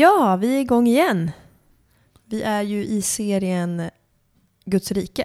[0.00, 1.30] Ja, vi är igång igen.
[2.26, 3.90] Vi är ju i serien
[4.64, 5.24] Guds rike.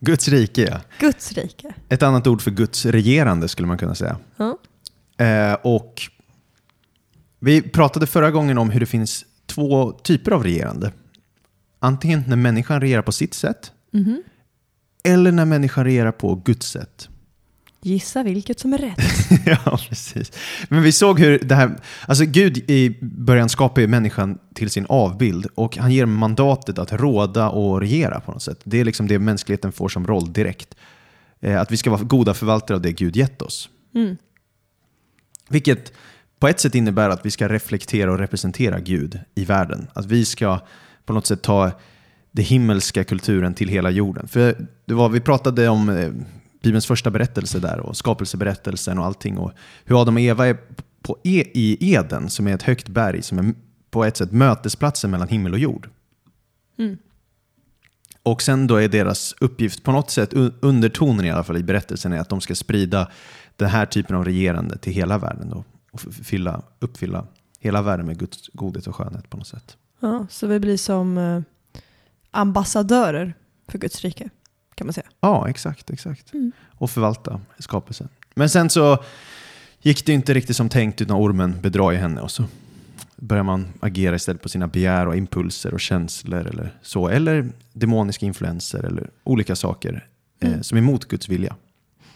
[0.00, 0.80] Guds rike, ja.
[0.98, 1.74] Guds rike.
[1.88, 4.18] Ett annat ord för Guds regerande skulle man kunna säga.
[4.36, 4.58] Ja.
[5.26, 6.02] Eh, och
[7.38, 10.92] vi pratade förra gången om hur det finns två typer av regerande.
[11.78, 14.22] Antingen när människan regerar på sitt sätt Mhm.
[15.04, 17.08] eller när människan regerar på Guds sätt.
[17.82, 18.98] Gissa vilket som är rätt.
[19.46, 20.32] ja, precis.
[20.68, 21.76] Men vi såg hur det här,
[22.06, 26.92] alltså Gud i början skapar ju människan till sin avbild och han ger mandatet att
[26.92, 28.60] råda och regera på något sätt.
[28.64, 30.74] Det är liksom det mänskligheten får som roll direkt.
[31.40, 33.68] Eh, att vi ska vara goda förvaltare av det Gud gett oss.
[33.94, 34.16] Mm.
[35.48, 35.92] Vilket
[36.38, 39.86] på ett sätt innebär att vi ska reflektera och representera Gud i världen.
[39.92, 40.60] Att vi ska
[41.04, 41.70] på något sätt ta
[42.30, 44.28] den himmelska kulturen till hela jorden.
[44.28, 46.10] För det var, vi pratade om eh,
[46.62, 49.38] Bibelns första berättelse där och skapelseberättelsen och allting.
[49.38, 49.52] Och
[49.84, 50.56] hur Adam och Eva är
[51.02, 53.54] på e, i Eden, som är ett högt berg, som är
[53.90, 55.88] på ett sätt mötesplatsen mellan himmel och jord.
[56.78, 56.98] Mm.
[58.22, 61.62] Och sen då är deras uppgift, på något sätt, un- undertonen i alla fall i
[61.62, 63.10] berättelsen, är att de ska sprida
[63.56, 67.26] den här typen av regerande till hela världen då, och fylla, uppfylla
[67.58, 69.76] hela världen med Guds godhet och skönhet på något sätt.
[70.00, 71.40] Ja, så vi blir som eh,
[72.30, 73.34] ambassadörer
[73.68, 74.30] för Guds rike,
[74.80, 75.06] kan man säga.
[75.20, 76.32] Ja, exakt, exakt.
[76.34, 76.52] Mm.
[76.74, 78.08] Och förvalta skapelsen.
[78.34, 78.98] Men sen så
[79.82, 82.44] gick det inte riktigt som tänkt utan ormen bedrar ju henne och så
[83.16, 87.08] börjar man agera istället på sina begär och impulser och känslor eller så.
[87.08, 90.06] Eller demoniska influenser eller olika saker
[90.40, 90.62] eh, Mm.
[90.62, 91.56] som är emot Guds vilja.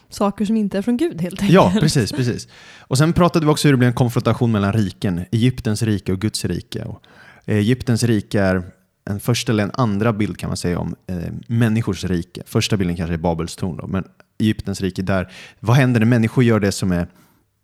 [0.09, 1.55] Saker som inte är från Gud helt enkelt.
[1.55, 2.49] Ja, precis, precis.
[2.81, 6.21] Och sen pratade vi också hur det blev en konfrontation mellan riken, Egyptens rike och
[6.21, 6.85] Guds rike.
[6.85, 7.03] Och
[7.47, 8.63] eh, Egyptens rike är
[9.11, 11.17] en första eller en andra bild kan man säga om eh,
[11.47, 12.43] människors rike.
[12.47, 14.05] Första bilden kanske är Babels torn då, men
[14.39, 17.07] Egyptens rike där, vad händer när människor gör det som är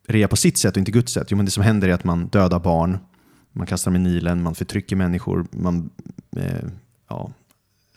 [0.08, 1.26] rea på sitt sätt och inte Guds sätt?
[1.30, 2.98] Jo, men det som händer är att man dödar barn,
[3.52, 5.90] man kastar dem i Nilen, man förtrycker människor, man
[6.36, 6.64] eh,
[7.08, 7.30] ja,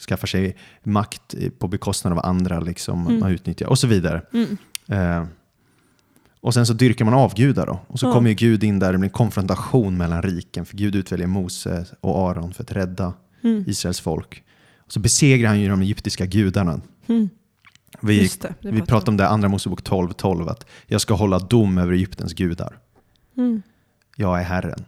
[0.07, 3.19] skaffar sig makt eh, på bekostnad av andra, liksom, Mm.
[3.19, 4.21] man utnyttjar och så vidare.
[4.33, 4.57] Mm.
[4.87, 5.27] Eh,
[6.41, 7.79] och sen så dyrkar man avgudar då.
[7.87, 8.13] Och så Ja.
[8.13, 10.65] kommer Gud in där, det blir en konfrontation mellan riken.
[10.65, 13.63] För Gud utväljer Mose och Aron för att rädda Mm.
[13.67, 14.43] Israels folk.
[14.77, 16.81] Och så besegrar han ju de egyptiska gudarna.
[17.07, 17.29] Mm.
[18.01, 21.39] Vi, det, det vi pratar om det i andra Mosebok 12.12, att jag ska hålla
[21.39, 22.79] dom över Egyptens gudar.
[23.37, 23.61] Mm.
[24.15, 24.85] Jag är Herren.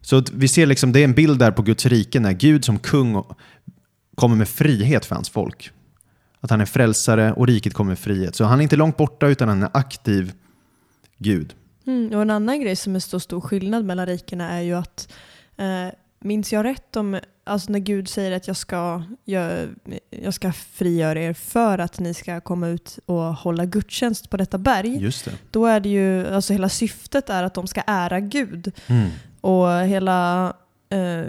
[0.00, 2.78] Så vi ser liksom, det är en bild där på Guds rike när Gud som
[2.78, 3.22] kung
[4.14, 5.70] kommer med frihet för hans folk.
[6.40, 8.36] Att han är frälsare och riket kommer med frihet.
[8.36, 10.32] Så han är inte långt borta utan han är aktiv
[11.18, 11.54] Gud.
[11.86, 15.12] Mm, och en annan grej som är så stor skillnad mellan rikena är ju att,
[15.56, 15.88] eh,
[16.20, 19.68] minns jag rätt om, alltså när Gud säger att jag ska, jag,
[20.10, 24.58] jag ska frigöra er för att ni ska komma ut och hålla gudstjänst på detta
[24.58, 25.32] berg, Just det.
[25.50, 28.72] då är det ju, alltså hela syftet är att de ska ära Gud.
[28.86, 29.08] Mm.
[29.40, 30.52] Och hela
[30.88, 31.24] eh,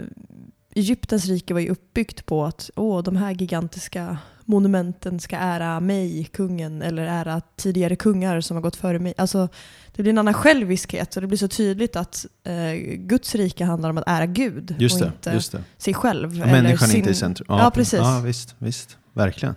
[0.74, 4.18] Egyptens rike var ju uppbyggt på att åh, de här gigantiska
[4.50, 9.14] monumenten ska ära mig, kungen, eller ära tidigare kungar som har gått före mig.
[9.16, 9.48] Alltså,
[9.94, 13.90] det blir en annan själviskhet och det blir så tydligt att eh, Guds rike handlar
[13.90, 15.06] om att ära Gud Just och det.
[15.06, 15.62] inte Just det.
[15.78, 16.42] sig själv.
[16.42, 16.98] Och människan är sin...
[16.98, 17.46] inte i centrum.
[17.48, 17.98] Ja, precis.
[17.98, 18.96] Ja, visst, visst.
[19.12, 19.54] Verkligen.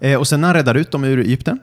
[0.00, 1.58] Eh, och sen när han räddar ut dem ur Egypten,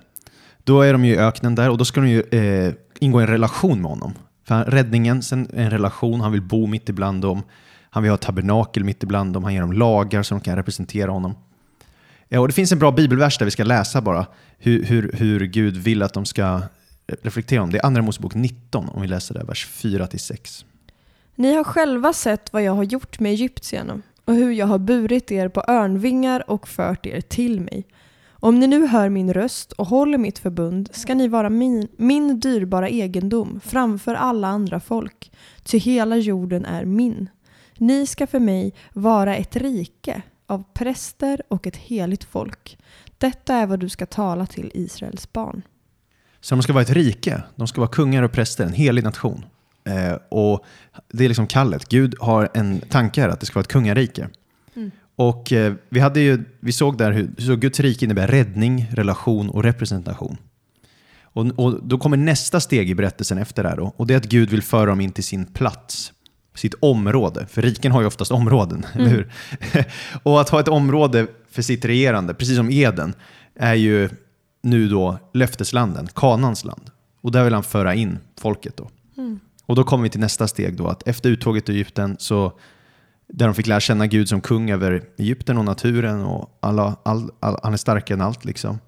[0.64, 3.24] då är de ju i öknen där och då ska de ju eh, ingå i
[3.24, 4.14] en relation med honom.
[4.48, 7.44] För han, räddningen, sen en relation, han vill bo mitt ibland dem.
[7.90, 9.44] Han vill ha ett tabernakel mitt ibland dem.
[9.44, 11.36] Han ger dem lagar som kan representera honom.
[12.34, 14.26] Ja, och det finns en bra bibelvers där vi ska läsa bara
[14.58, 16.62] hur, hur, hur Gud vill att de ska
[17.08, 17.78] reflektera om det.
[17.78, 20.66] är Andra Mosebok 19, om vi läser där, vers 4-6.
[21.36, 25.32] Ni har själva sett vad jag har gjort med egyptierna och hur jag har burit
[25.32, 27.88] er på örnvingar och fört er till mig.
[28.30, 32.40] Om ni nu hör min röst och håller mitt förbund ska ni vara min, min
[32.40, 35.32] dyrbara egendom framför alla andra folk,
[35.64, 37.30] ty hela jorden är min.
[37.78, 42.78] Ni ska för mig vara ett rike av präster och ett heligt folk.
[43.18, 45.62] Detta är vad du ska tala till Israels barn.
[46.42, 49.46] Så de ska vara ett rike, de ska vara kungar och präster, en helig nation.
[49.84, 50.66] Eh, och
[51.12, 51.90] det är liksom kallet.
[51.90, 54.30] Gud har en tanke här att det ska vara ett kungarike.
[54.76, 54.92] Mm.
[55.16, 59.50] Och eh, vi, hade ju, vi såg där hur så Guds rike innebär räddning, relation
[59.50, 60.38] och representation.
[61.24, 63.78] Och, och Då kommer nästa steg i berättelsen efter det här.
[63.78, 66.14] Då, och det är att Gud vill föra dem in till sin plats,
[66.56, 67.46] sitt område.
[67.50, 69.34] För riken har ju oftast områden, eller hur?
[70.24, 73.14] och att ha ett område för sitt regerande, precis som Eden,
[73.56, 74.10] är ju
[74.64, 76.92] nu då löfteslanden, Kanans land.
[77.22, 78.78] Och där vill han föra in folket.
[78.78, 78.90] då.
[79.66, 82.54] Och då kommer vi till nästa steg då, att efter uttåget ur Egypten så
[83.28, 87.30] där de fick lära känna Gud som kung över Egypten och naturen och alla, all,
[87.40, 88.46] all, han är starkare än allt.
[88.46, 88.80] Liksom.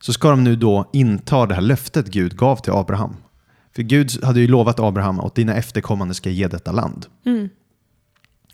[0.00, 3.16] Så ska de nu då inta det här löftet Gud gav till Abraham.
[3.78, 7.06] För Gud hade ju lovat Abraham att dina efterkommande ska ge detta land.
[7.26, 7.48] Mm.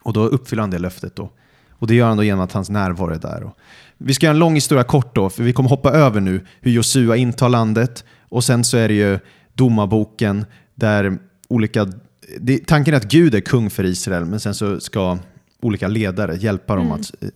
[0.02, 1.30] Och då uppfyller han det löftet då.
[1.70, 3.50] Och det gör han då genom att hans närvaro är där.
[3.98, 6.72] Vi ska göra en lång historia kort då, för vi kommer hoppa över nu hur
[6.72, 8.04] Josua intar landet.
[8.28, 9.18] Och sen så är det ju
[9.54, 10.44] domarboken
[10.74, 11.18] där
[11.48, 11.92] olika...
[12.40, 15.18] Det, tanken är att Gud är kung för Israel, men sen så ska
[15.60, 17.28] olika ledare hjälpa dem att eh,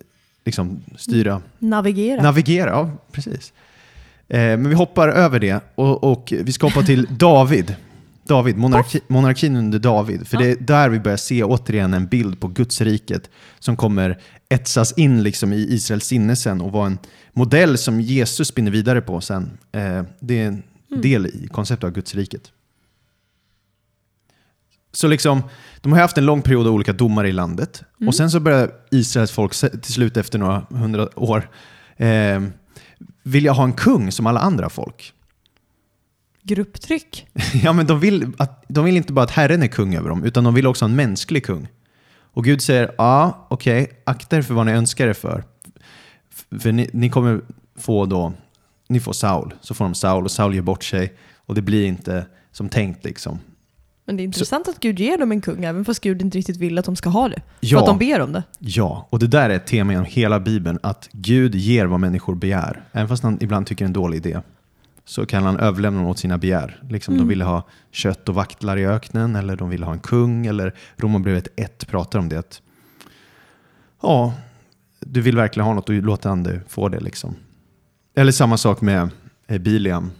[0.44, 2.22] liksom, styra, Navigera.
[2.22, 2.70] navigera.
[2.70, 3.52] Ja, precis.
[4.28, 7.76] Eh, men vi hoppar över det och, och vi ska hoppa till David.
[8.24, 10.28] David, monarki, monarkin under David.
[10.28, 14.92] För det är där vi börjar se återigen en bild på Gudsriket som kommer etsas
[14.92, 16.98] in liksom i Israels sinne sen och vara en
[17.32, 19.58] modell som Jesus spinner vidare på sen.
[19.72, 20.62] Eh, det är en
[21.02, 22.52] del i konceptet av Gudsriket.
[24.92, 25.42] Så liksom,
[25.80, 27.82] de har haft en lång period av olika domare i landet.
[28.06, 31.50] Och sen så börjar Israels folk till slut efter några hundra år
[31.96, 32.40] eh,
[33.22, 35.12] vilja ha en kung som alla andra folk.
[36.42, 37.26] Grupptryck.
[37.62, 40.24] Ja, men de vill, att, de vill inte bara att Herren är kung över dem,
[40.24, 41.68] utan de vill också ha en mänsklig kung.
[42.32, 45.44] Och Gud säger, ja, okej, akta er för vad ni önskar er för.
[46.60, 47.40] För ni, ni kommer
[47.76, 48.32] få då,
[48.88, 51.86] ni får Saul, så får de Saul och Saul ger bort sig och det blir
[51.86, 53.38] inte som tänkt liksom.
[54.08, 56.56] Men det är intressant att Gud ger dem en kung, även fast Gud inte riktigt
[56.56, 57.34] vill att de ska ha det.
[57.34, 57.78] För Ja.
[57.80, 58.42] att de ber om det.
[58.58, 62.34] Ja, och det där är ett tema genom hela Bibeln, att Gud ger vad människor
[62.34, 62.82] begär.
[62.92, 64.40] Även fast han ibland tycker det är en dålig idé,
[65.04, 66.82] så kan han överlämna dem åt sina begär.
[66.90, 67.62] Liksom De ville ha
[67.92, 72.18] kött och vaktlar i öknen, eller de ville ha en kung, eller Romarbrevet 1 pratar
[72.18, 72.38] om det.
[72.38, 72.62] Att,
[74.02, 74.34] ja,
[75.00, 77.00] du vill verkligen ha något och låter han dig få det.
[77.00, 77.34] Liksom.
[78.16, 79.08] Eller samma sak med
[79.46, 80.10] eh, Biliam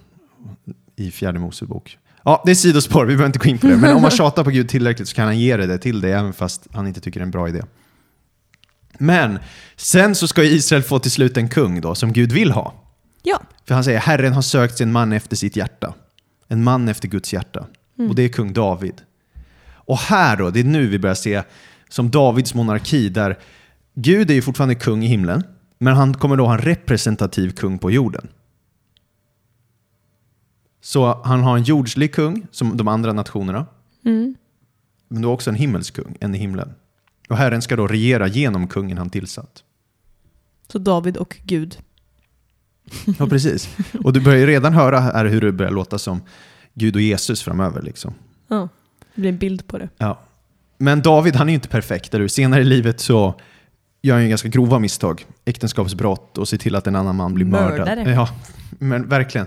[0.97, 1.99] i fjärde Mosebok.
[2.29, 3.77] Ja, det är sidospår, vi behöver inte gå in på det.
[3.77, 6.13] Men om man tjatar på Gud tillräckligt så kan han ge det där till dig,
[6.13, 7.63] även fast han inte tycker det är en bra idé.
[8.99, 9.39] Men
[9.77, 12.75] sen så ska Israel få till slut en kung då, som Gud vill ha.
[13.23, 13.43] Ja.
[13.67, 15.95] För han säger, Herren har sökt sig en man efter sitt hjärta.
[16.49, 17.67] En man efter Guds hjärta.
[18.09, 19.03] Och det är kung David.
[19.73, 21.43] Och här då, det är nu vi börjar se
[21.89, 23.39] som Davids monarki, där
[23.95, 25.45] Gud är ju fortfarande kung i himlen,
[25.79, 28.29] men han kommer då ha en representativ kung på jorden.
[30.81, 33.67] Så han har en jordslig kung, som de andra nationerna,
[34.05, 34.35] Mm.
[35.09, 36.75] men då också en himmelskung, en i himlen.
[37.29, 39.63] Och Herren ska då regera genom kungen han tillsatt.
[40.73, 41.79] Så David och Gud.
[43.19, 43.77] Ja, precis.
[44.05, 46.23] Och du börjar ju redan höra här hur det börjar låta som
[46.75, 47.83] Gud och Jesus framöver.
[47.83, 48.15] Liksom.
[48.49, 48.69] Ja.
[49.15, 49.89] Det blir en bild på det.
[49.99, 50.19] Ja.
[50.79, 52.13] Men David, han är ju inte perfekt.
[52.13, 52.29] Du.
[52.29, 53.35] Senare i livet så
[54.03, 55.27] gör han ju ganska grova misstag.
[55.45, 57.87] Äktenskapsbrott och ser till att en annan man blir mördad.
[57.89, 58.11] Mördare.
[58.13, 58.29] Ja,
[58.79, 59.47] men verkligen.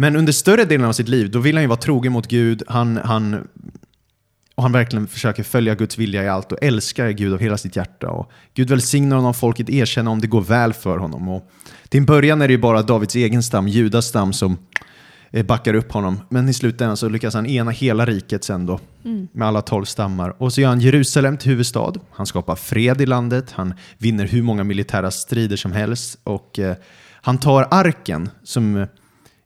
[0.00, 2.62] Men under större delen av sitt liv, då vill han ju vara trogen mot Gud.
[2.68, 3.48] Han, han,
[4.54, 7.76] och han verkligen försöker följa Guds vilja i allt och älskar Gud av hela sitt
[7.76, 8.10] hjärta.
[8.10, 11.28] Och Gud välsignar honom, folket erkänner om det går väl för honom.
[11.28, 11.50] Och
[11.88, 14.58] till en början är det ju bara Davids egen stam, Judas stam, som
[15.30, 16.20] eh, backar upp honom.
[16.28, 18.80] Men i slutändan så lyckas han ena hela riket sen då,
[19.32, 20.42] med alla tolv stammar.
[20.42, 21.92] Och så gör han Jerusalem till huvudstad.
[22.10, 26.18] Han skapar fred i landet, han vinner hur många militära strider som helst.
[26.24, 26.76] Och eh,
[27.12, 28.86] han tar arken, som,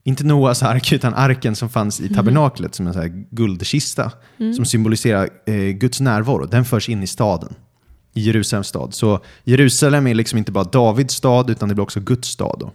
[0.05, 4.13] inte Noas ark, utan arken som fanns i tabernaklet, som en guldkista,
[4.57, 6.47] som symboliserar eh, Guds närvaro.
[6.47, 7.55] Den förs in i staden
[8.15, 8.95] i Jerusalems stad.
[8.95, 12.57] Så Jerusalem är liksom inte bara Davids stad, utan det blir också Guds stad.
[12.61, 12.73] Då.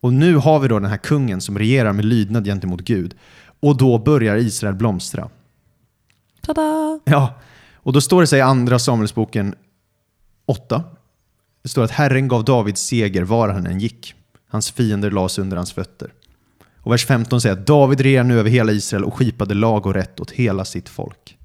[0.00, 3.14] Och nu har vi då den här kungen som regerar med lydnad gentemot Gud.
[3.60, 5.28] Och då börjar Israel blomstra.
[6.40, 7.00] Tada!
[7.04, 7.34] Ja,
[7.74, 9.54] och då står det sig i andra Samuelsboken
[10.46, 10.84] 8.
[11.62, 14.14] Det står att Herren gav David seger var han än gick.
[14.54, 16.12] Hans fiender lades under hans fötter.
[16.76, 19.94] Och vers 15 säger att David regerar nu över hela Israel och skipade lag och
[19.94, 21.36] rätt åt hela sitt folk.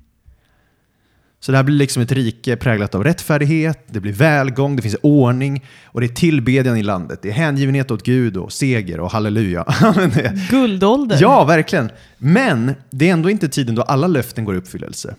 [1.39, 4.95] Så det här blir liksom ett rike präglat av rättfärdighet, det blir välgång, det finns
[5.01, 7.19] ordning och det är tillbedjan i landet.
[7.21, 9.65] Det är hängivenhet åt Gud och seger och halleluja.
[10.49, 11.17] Guldålder.
[11.21, 11.89] Ja, verkligen.
[12.17, 15.15] Men det är ändå inte tiden då alla löften går i uppfyllelse.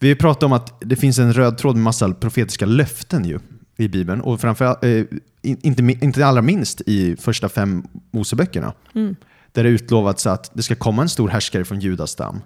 [0.00, 3.38] Vi pratar om att det finns en röd tråd med massa profetiska löften ju
[3.76, 4.20] i Bibeln.
[4.20, 5.04] Och framför, eh,
[5.42, 8.74] inte, inte allra minst i första fem Moseböckerna.
[8.94, 9.16] Mm.
[9.52, 12.40] Där det utlovats att det ska komma en stor härskare från Judas stam.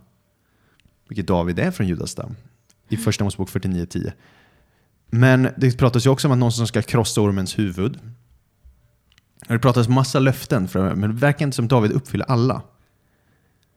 [1.09, 2.37] Vilket David är från Judas stam.
[2.89, 4.13] I första Mosebok 49.10.
[5.11, 7.99] Men det pratas ju också om att någon som ska krossa ormens huvud.
[9.49, 12.63] Det pratas massa löften men det verkar inte som David uppfyller alla.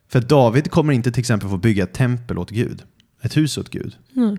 [0.08, 2.84] För David kommer inte till exempel få bygga ett tempel åt Gud.
[3.22, 3.98] Ett hus åt Gud.
[4.15, 4.38] Mm.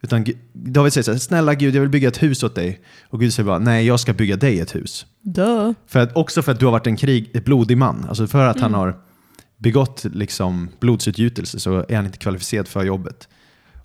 [0.00, 2.80] Utan David säger så här, snälla Gud, jag vill bygga ett hus åt dig.
[3.08, 5.06] Och Gud säger bara, nej, jag ska bygga dig ett hus.
[5.22, 5.74] Dö.
[5.86, 8.06] För att, också för att du har varit en krig, blodig man.
[8.08, 8.96] Alltså för att han har
[9.56, 13.28] begått liksom blodsutgjutelse så är han inte kvalificerad för jobbet.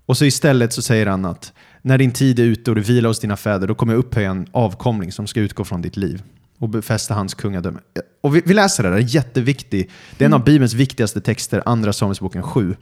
[0.05, 3.09] Och så istället så säger han att när din tid är ute och du vilar
[3.09, 6.23] hos dina fäder, då kommer jag upphöja en avkomling som ska utgå från ditt liv
[6.57, 7.79] och befästa hans kungadöme.
[8.21, 9.91] Och vi, vi läser det där, jätteviktigt.
[10.17, 12.75] Det är en av Bibelns viktigaste texter, Andra Samuelsboken 7.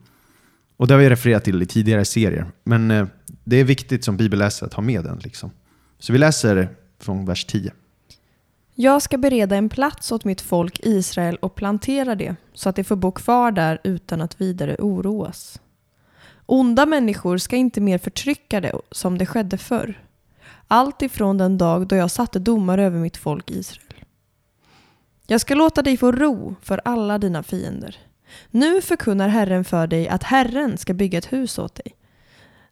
[0.78, 2.46] Och det har vi refererat till i tidigare serier.
[2.64, 3.06] Men eh,
[3.50, 5.20] det är viktigt som bibelläsare att ha med den.
[5.20, 5.52] Liksom.
[6.00, 7.72] Så vi läser från vers 10.
[8.76, 12.84] Jag ska bereda en plats åt mitt folk Israel och plantera det så att det
[12.84, 15.62] får bo kvar där utan att vidare oroas.
[16.46, 20.04] Onda människor ska inte mer förtrycka det som det skedde förr.
[20.68, 24.06] Allt ifrån den dag då jag satte domar över mitt folk Israel.
[25.28, 27.98] Jag ska låta dig få ro för alla dina fiender.
[28.52, 31.96] Nu förkunnar Herren för dig att Herren ska bygga ett hus åt dig.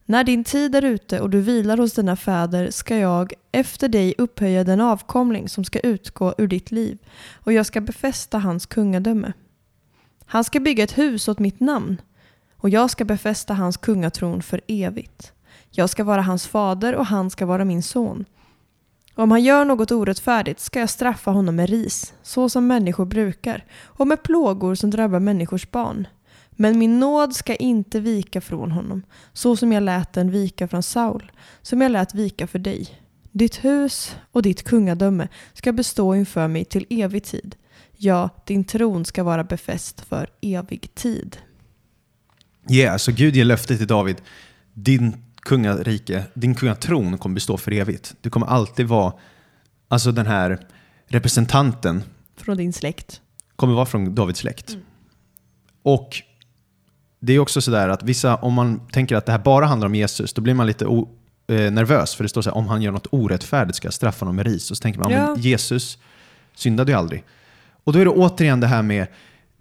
[0.10, 4.14] När din tid är ute och du vilar hos dina fäder ska jag efter dig
[4.18, 6.98] upphöja den avkomling som ska utgå ur ditt liv
[7.34, 9.34] och jag ska befästa hans kungadöme.
[10.26, 12.02] Han ska bygga ett hus åt mitt namn
[12.56, 15.32] och jag ska befästa hans kungatron för evigt.
[15.70, 18.26] Jag ska vara hans fader och han ska vara min son.
[19.16, 23.66] Om han gör något orättfärdigt ska jag straffa honom med ris, så som människor brukar,
[23.84, 26.08] och med plågor som drabbar människors barn.
[26.60, 30.84] Men min nåd ska inte vika från honom, så som jag lät den vika från
[30.84, 32.88] Saul, som jag lät vika för dig.
[33.32, 37.56] Ditt hus och ditt kungadöme ska bestå inför mig till evig tid.
[37.98, 41.38] Ja, din tron ska vara befäst för evig tid.
[42.70, 44.22] Yeah, så Gud ger löfte till David.
[44.74, 48.16] Din kungarike, din kungatron kommer bestå för evigt.
[48.22, 49.14] Du kommer alltid vara,
[49.88, 50.68] alltså den här
[51.08, 52.04] representanten
[52.36, 53.22] Från din släkt.
[53.56, 54.78] kommer vara från Davids släkt.
[55.84, 56.22] Och
[57.28, 59.96] det är också sådär att vissa, om man tänker att det här bara handlar om
[59.96, 62.16] Jesus, då blir man lite eh, nervös.
[62.16, 64.46] För det står så här, om han gör något orättfärdigt ska jag straffa honom med
[64.46, 64.72] ris.
[64.72, 65.36] Och så tänker man, ja.
[65.38, 65.98] Jesus
[66.56, 67.24] syndade ju aldrig.
[67.84, 69.08] Och då är det återigen det här med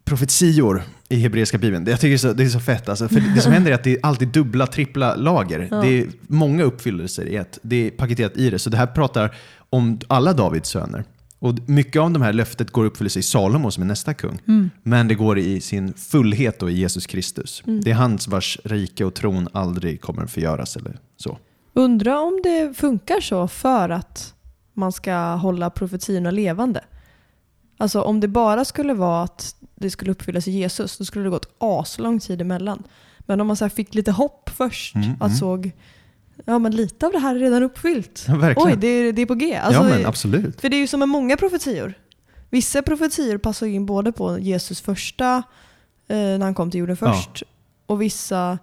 [0.05, 1.87] profetior i hebreiska bibeln.
[1.87, 2.89] Jag tycker det är så, det är så fett.
[2.89, 5.69] Alltså, för det som händer är att det är alltid dubbla, trippla lager.
[5.71, 5.77] Ja.
[5.77, 7.59] Det är många uppfyllelser i ett.
[7.63, 8.59] Det är paketerat i det.
[8.59, 9.35] Så det här pratar
[9.71, 11.05] om alla Davids söner.
[11.39, 14.39] Och mycket av de här löftet går i uppfyllelse i Salomo som är nästa kung.
[14.83, 17.63] Men det går i sin fullhet då i Jesus Kristus.
[17.65, 21.39] Det är hans vars rike och tron aldrig kommer att förgöras eller så.
[21.73, 24.35] Undra om det funkar så för att
[24.75, 26.85] man ska hålla profetiorna levande.
[27.79, 31.31] Alltså om det bara skulle vara att det skulle uppfyllas i Jesus, då skulle det
[31.31, 32.83] gått aslång tid emellan.
[33.19, 35.37] Men om man så här fick lite hopp först, Mm, att mm.
[35.37, 35.73] såg
[36.45, 38.25] ja men lite av det här är redan uppfyllt.
[38.29, 38.53] Ja.
[38.57, 39.57] Oj, det är, det är på G.
[39.57, 40.61] Alltså, ja men absolut.
[40.61, 41.95] För det är ju som med många profetior.
[42.51, 45.37] Vissa profetior passar in både på Jesus första,
[46.09, 47.13] eh, när han kom till jorden Ja.
[47.13, 47.43] först,
[47.87, 48.59] och vissa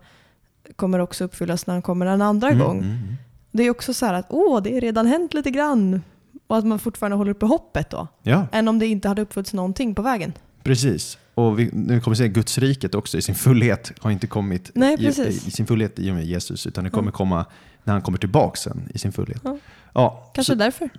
[0.75, 2.77] kommer också uppfyllas när han kommer en andra Mm, gång.
[2.77, 3.13] mm, mm.
[3.51, 6.01] Det är också så här att åh, det är redan hänt lite grann.
[6.47, 8.07] Och att man fortfarande håller uppe hoppet då.
[8.23, 10.33] Ja, Än om det inte hade uppfyllts någonting på vägen.
[10.63, 11.17] precis.
[11.35, 14.71] Och vi, nu kommer vi se Guds riket också i sin fullhet har inte kommit
[14.75, 17.11] Nej, i, i sin fullhet i och med Jesus, utan det kommer Mm.
[17.11, 17.45] komma
[17.83, 19.41] när han kommer tillbaka sen i sin fullhet.
[19.43, 19.57] Ja.
[19.93, 20.89] Ja, Kanske så, därför.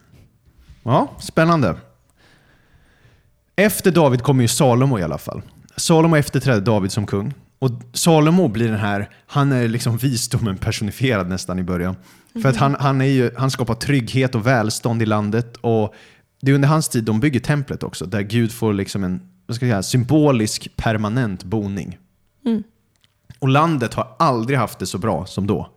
[0.83, 1.77] ja, spännande.
[3.57, 5.43] Efter David kommer ju Salomo i alla fall.
[5.77, 7.35] Salomo efterträdde David som kung.
[7.59, 11.97] Och Salomo blir den här, han är liksom visdomen personifierad nästan i början.
[12.43, 15.57] För att han, han, är ju, han skapar trygghet och välstånd i landet.
[15.57, 15.95] Och
[16.41, 19.57] det är under hans tid de bygger templet också, där Gud får liksom en vad
[19.57, 21.99] ska jag säga, symbolisk permanent boning.
[22.47, 22.63] Mm.
[23.39, 25.71] Och landet har aldrig haft det så bra som då.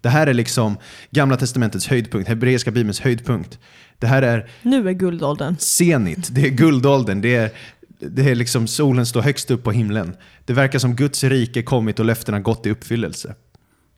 [0.00, 0.76] Det här är liksom
[1.10, 3.58] Gamla Testamentets höjdpunkt, Hebreiska Bibelns höjdpunkt.
[3.98, 5.56] Det här är Nu är guldåldern.
[5.58, 7.50] senit, det är guldåldern, det är,
[7.98, 10.16] det är liksom solen står högst upp på himlen.
[10.44, 13.34] Det verkar som Guds rike kommit och löftena gått i uppfyllelse.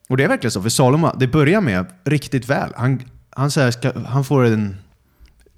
[0.08, 2.72] Och det är verkligen så, för Salomo, det börjar med riktigt väl.
[2.76, 4.76] Han, han, säger, ska, han får en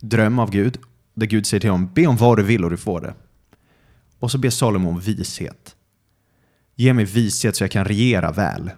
[0.00, 0.78] dröm av Gud,
[1.14, 3.14] där Gud säger till honom, be om vad du vill och du får det.
[4.18, 5.76] Och så ber Salomo om vishet.
[6.74, 8.70] Ge mig vishet så jag kan regera väl.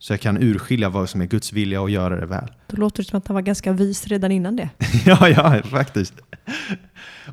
[0.00, 2.52] Så jag kan urskilja vad som är Guds vilja och göra det väl.
[2.66, 4.70] Då låter det som att han var ganska vis redan innan det.
[5.06, 6.14] ja, ja, faktiskt.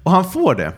[0.03, 0.73] Och han får det.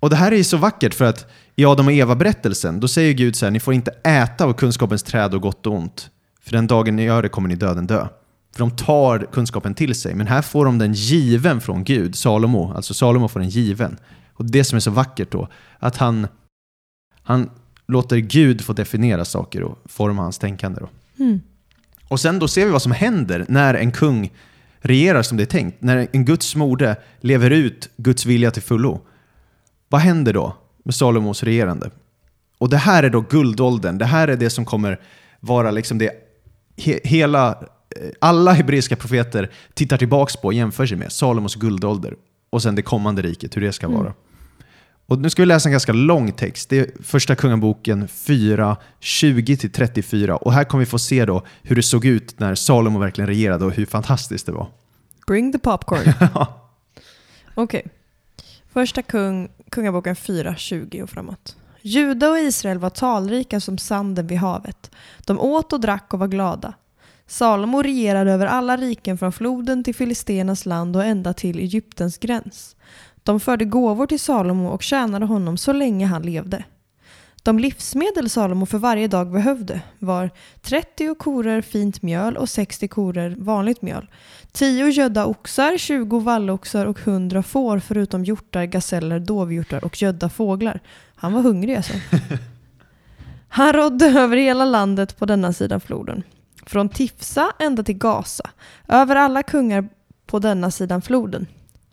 [0.00, 3.12] Och det här är ju så vackert för att i Adam och Eva-berättelsen, då säger
[3.14, 6.10] Gud så här, ni får inte äta av kunskapens träd och gott och ont.
[6.40, 8.06] För den dagen ni gör det kommer ni döden dö.
[8.52, 10.14] För de tar kunskapen till sig.
[10.14, 12.72] Men här får de den given från Gud, Salomo.
[12.72, 13.96] Alltså Salomo får den given.
[14.38, 16.26] Och det som är så vackert då, att han,
[17.22, 17.50] han
[17.86, 20.80] låter Gud få definiera saker och forma hans tänkande.
[20.80, 20.88] Då.
[21.24, 21.40] Mm.
[22.08, 24.32] Och sen då ser vi vad som händer när en kung
[24.80, 29.00] regerar som det är tänkt, när en Guds mode lever ut Guds vilja till fullo,
[29.88, 31.90] vad händer då med Salomos regerande?
[32.58, 35.00] Och det här är då guldåldern, det här är det som kommer
[35.40, 36.12] vara liksom det
[36.76, 42.16] he, hela, eh, alla hebreiska profeter tittar tillbaks på och jämför sig med, Salomos guldålder
[42.50, 44.12] och sen det kommande riket, hur det ska vara.
[45.08, 46.68] Och nu ska vi läsa en ganska lång text.
[46.68, 50.30] Det är första kungaboken 4, 20-34.
[50.30, 53.64] Och här kommer vi få se då hur det såg ut när Salomo verkligen regerade
[53.64, 54.66] och hur fantastiskt det var.
[55.26, 56.12] Bring the popcorn.
[57.54, 57.86] Okej.
[58.72, 61.56] Första kung, kungaboken 4, 20 och framåt.
[61.82, 64.90] Juda och Israel var talrika som sanden vid havet.
[65.18, 66.74] De åt och drack och var glada.
[67.26, 72.76] Salomo regerade över alla riken från floden till Filistenas land och ända till Egyptens gräns.
[73.28, 76.64] De förde gåvor till Salomo och tjänade honom så länge han levde.
[77.42, 80.30] De livsmedel Salomo för varje dag behövde var
[80.62, 84.10] 30 korer fint mjöl och 60 korer vanligt mjöl,
[84.52, 90.80] 10 gödda oxar, 20 valloxar och 100 får förutom hjortar, gaseller, dovhjortar och gödda fåglar.
[91.14, 91.92] Han var hungrig alltså.
[93.48, 96.22] Han rådde över hela landet på denna sidan floden.
[96.66, 98.50] Från Tifsa ända till Gaza,
[98.88, 99.88] över alla kungar
[100.26, 101.46] på denna sidan floden.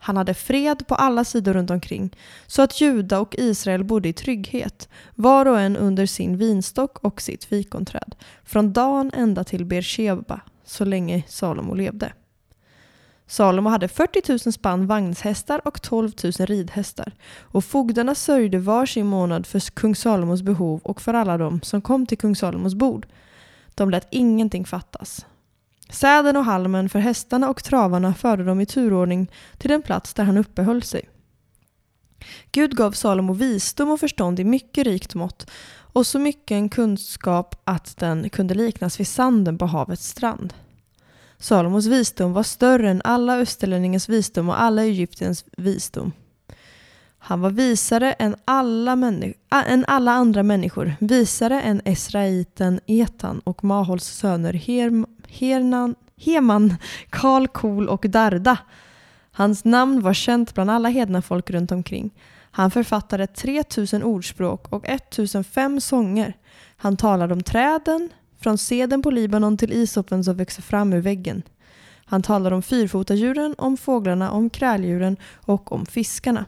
[0.05, 2.15] Han hade fred på alla sidor runt omkring,
[2.47, 7.21] så att Juda och Israel bodde i trygghet, var och en under sin vinstock och
[7.21, 12.13] sitt fikonträd, från Dan ända till Beersheba, så länge Salomo levde.
[13.27, 19.05] Salomo hade 40 000 spann vagnshästar och 12 000 ridhästar, och fogdarna sörjde var sin
[19.05, 23.07] månad för kung Salomos behov och för alla dem som kom till kung Salomos bord.
[23.75, 25.25] De lät ingenting fattas.
[25.89, 30.23] Säden och halmen för hästarna och travarna förde dem i turordning till den plats där
[30.23, 31.09] han uppehöll sig.
[32.51, 35.51] Gud gav Salomo visdom och förstånd i mycket rikt mått
[35.95, 40.53] och så mycket en kunskap att den kunde liknas vid sanden på havets strand.
[41.37, 46.11] Salomos visdom var större än alla österlänningens visdom och alla Egyptens visdom.
[47.17, 53.63] Han var visare än alla, äh, än alla andra människor, visare än Esraiten Etan och
[53.63, 56.75] Mahols söner Herm Hernan, Heman,
[57.09, 58.57] Karl Kol och Darda.
[59.31, 62.11] Hans namn var känt bland alla hedna folk runt omkring.
[62.51, 66.33] Han författade 3000 ordspråk och 1005 sånger.
[66.77, 68.09] Han talade om träden,
[68.39, 71.43] från seden på Libanon till isopen som växer fram ur väggen.
[72.05, 76.45] Han talade om fyrfotadjuren, om fåglarna, om kräldjuren och om fiskarna.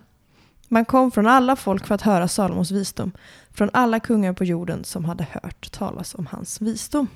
[0.68, 3.12] Man kom från alla folk för att höra Salomos visdom,
[3.52, 7.08] från alla kungar på jorden som hade hört talas om hans visdom.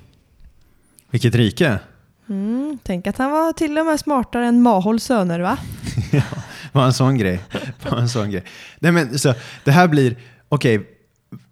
[1.11, 1.79] Vilket rike!
[2.29, 5.57] Mm, tänk att han var till och med smartare än Mahols söner va?
[6.11, 6.23] ja,
[6.71, 7.39] var en sån grej.
[7.89, 8.43] Var en sån grej.
[8.79, 10.15] Nej, men, så, det här blir,
[10.49, 10.87] okej, okay,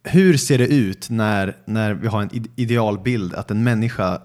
[0.03, 4.21] hur ser det ut när, när vi har en idealbild att en människa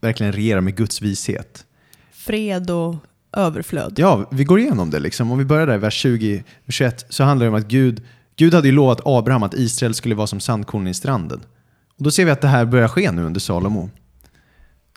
[0.00, 1.64] verkligen regerar med Guds vishet?
[2.12, 2.96] Fred och
[3.32, 3.94] överflöd.
[3.96, 4.98] Ja, vi går igenom det.
[4.98, 5.32] Liksom.
[5.32, 8.02] Om vi börjar där i vers 20, 21, så handlar det om att Gud,
[8.36, 11.40] Gud hade ju lovat Abraham att Israel skulle vara som sandkornen i stranden.
[11.98, 13.90] Och då ser vi att det här börjar ske nu under Salomo.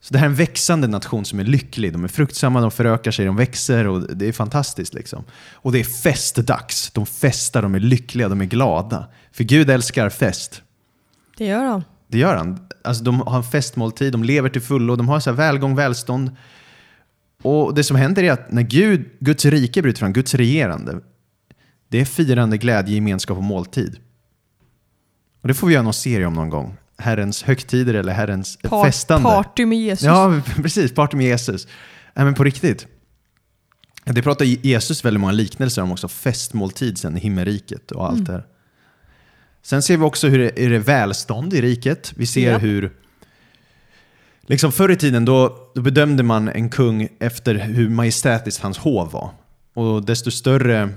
[0.03, 1.93] Så det här är en växande nation som är lycklig.
[1.93, 4.93] De är fruktsamma, de förökar sig, de växer och det är fantastiskt.
[4.93, 5.23] Liksom.
[5.53, 6.91] Och det är festdags.
[6.91, 9.07] De festar, de är lyckliga, de är glada.
[9.31, 10.61] För Gud älskar fest.
[11.37, 11.83] Det gör han.
[12.07, 12.67] Det gör han.
[12.83, 16.35] Alltså, de har en festmåltid, de lever till fullo, de har så välgång, välstånd.
[17.43, 20.99] Och det som händer är att när Gud, Guds rike bryter fram, Guds regerande,
[21.87, 23.97] det är firande, glädje, gemenskap och måltid.
[25.41, 26.77] Och det får vi göra någon serie om någon gång.
[27.03, 29.29] Herrens högtider eller Herrens Par festande.
[29.29, 30.05] Party med Jesus.
[30.05, 30.93] Ja, precis.
[30.93, 31.67] Party med Jesus.
[32.13, 32.87] Nej, men på riktigt.
[34.05, 36.07] Det pratar Jesus väldigt många liknelser om också.
[36.07, 38.23] Festmåltid sen i himmelriket och allt mm.
[38.23, 38.45] det här.
[39.61, 42.13] Sen ser vi också hur det är välstånd i riket.
[42.15, 42.57] Vi ser ja.
[42.57, 42.91] hur...
[44.47, 49.11] Liksom förr i tiden då, då bedömde man en kung efter hur majestätiskt hans hov
[49.11, 49.29] var.
[49.73, 50.89] Och desto större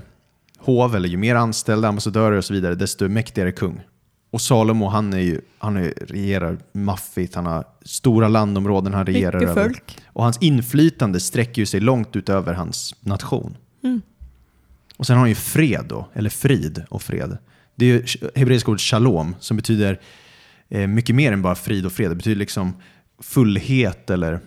[0.57, 3.81] hov, eller ju mer anställda, ambassadörer och så vidare, desto mäktigare kung.
[4.29, 9.39] Och Salomo, han, är ju, han är, regerar maffigt, han har stora landområden han regerar
[9.39, 9.63] Mycket över.
[9.63, 9.97] folk.
[10.05, 13.57] Och hans inflytande sträcker ju sig långt utöver hans nation.
[13.83, 14.01] Mm.
[14.97, 17.37] Och sen har han ju fred då, eller frid och fred.
[17.75, 19.99] Det är ju hebreiska ordet shalom som betyder
[20.69, 22.11] eh, mycket mer än bara frid och fred.
[22.11, 22.73] Det betyder liksom
[23.21, 24.39] fullhet eller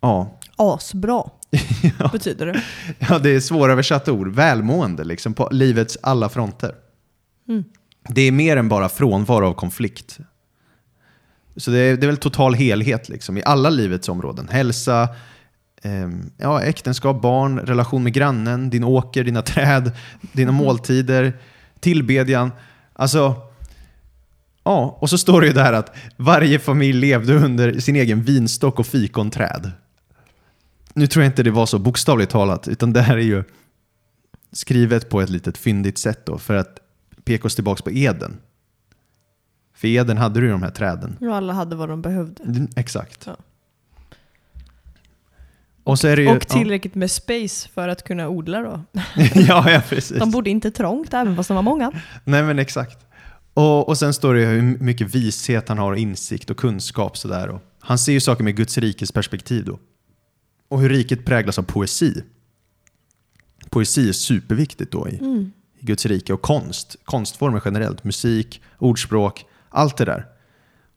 [0.00, 0.38] ja.
[0.56, 1.30] Asbra
[1.98, 2.08] ja.
[2.12, 2.62] betyder det.
[2.98, 4.28] Ja, det är svåröversatta ord.
[4.28, 6.74] Välmående liksom på livets alla fronter.
[7.48, 7.64] Mm.
[8.08, 10.18] Det är mer än bara frånvaro av konflikt.
[11.56, 14.48] Så det är, det är väl total helhet liksom, i alla livets områden.
[14.48, 15.08] Hälsa,
[15.82, 19.92] eh, ja, äktenskap, barn, relation med grannen, din åker, dina träd,
[20.32, 20.64] dina mm.
[20.64, 21.32] måltider,
[21.80, 22.52] tillbedjan.
[22.92, 23.34] Alltså,
[24.64, 28.78] ja, och så står det ju där att varje familj levde under sin egen vinstock
[28.78, 29.70] och fikonträd.
[30.94, 33.44] nu tror jag inte det var så bokstavligt talat, utan det här är ju
[34.52, 36.78] skrivet på ett litet fyndigt sätt då, för att
[37.24, 38.36] peka oss tillbaka på Eden.
[39.74, 41.16] För i Eden hade du ju de här träden.
[41.20, 42.66] Och alla hade vad de behövde.
[42.76, 43.26] Exakt.
[43.26, 43.36] Ja.
[45.84, 46.36] Och så är det ju...
[46.36, 48.82] Och tillräckligt med space för att kunna odla då.
[49.34, 50.18] ja, ja, precis.
[50.18, 51.92] De bodde inte trångt även fast de var många.
[52.24, 53.06] Nej, men exakt.
[53.54, 57.16] Och, och sen står det hur mycket vishet han har, och insikt och kunskap.
[57.16, 57.48] Sådär.
[57.48, 59.78] Och han ser ju saker med Guds rikes perspektiv då.
[60.68, 62.22] Och hur riket präglas av poesi.
[63.70, 65.52] Poesi är superviktigt då i, Mm.
[65.84, 66.32] Guds rike.
[66.32, 70.26] Och konst, konstformer generellt, musik, ordspråk, allt det där.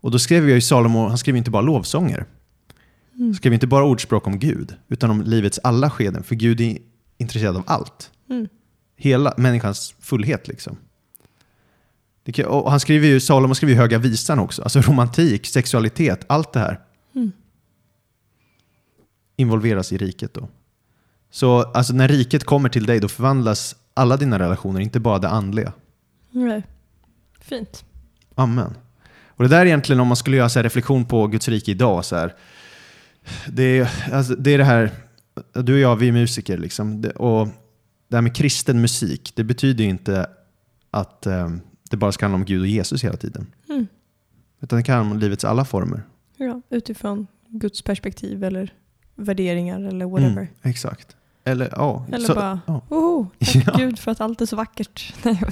[0.02, 2.26] Och då skrev ju Salomo, han skrev inte bara lovsånger.
[3.18, 6.24] Han skrev inte bara ordspråk om Gud, utan om livets alla skeden.
[6.24, 6.78] För Gud är
[7.18, 8.12] intresserad av allt.
[8.30, 8.48] Mm.
[8.96, 10.78] Hela människans fullhet liksom.
[12.34, 14.62] Kan, och han skriver ju, Salomo skriver ju Höga Visan också.
[14.62, 16.80] Alltså romantik, sexualitet, allt det här
[17.16, 17.32] Mm.
[19.36, 20.50] involveras i riket då.
[21.32, 25.30] Så alltså, när riket kommer till dig då förvandlas alla dina relationer, inte bara det
[25.30, 25.74] andliga.
[26.32, 26.64] Nej.
[27.40, 27.86] Fint.
[28.36, 28.74] Amen.
[29.28, 32.06] Och det där är egentligen om man skulle göra så reflektion på Guds rike idag.
[32.06, 32.36] Så här,
[33.48, 34.92] det, är, alltså, det är det här,
[35.54, 37.02] du och jag vi är musiker liksom.
[37.02, 37.48] Det, och
[38.08, 40.30] det här med kristen musik, det betyder inte
[40.92, 41.50] att eh,
[41.90, 43.54] det bara ska handla om Gud och Jesus hela tiden.
[43.70, 43.88] Mm.
[44.62, 46.04] Utan det kan handla om livets alla former.
[46.38, 48.74] Ja, utifrån Guds perspektiv eller
[49.16, 50.42] värderingar eller whatever.
[50.42, 51.16] Mm, exakt.
[51.48, 52.06] Eller ja.
[52.12, 52.82] Eller så- bara, ja.
[52.90, 53.74] Oho, tack Ja.
[53.78, 55.14] Gud för att allt är så vackert.
[55.24, 55.52] Nej, jag.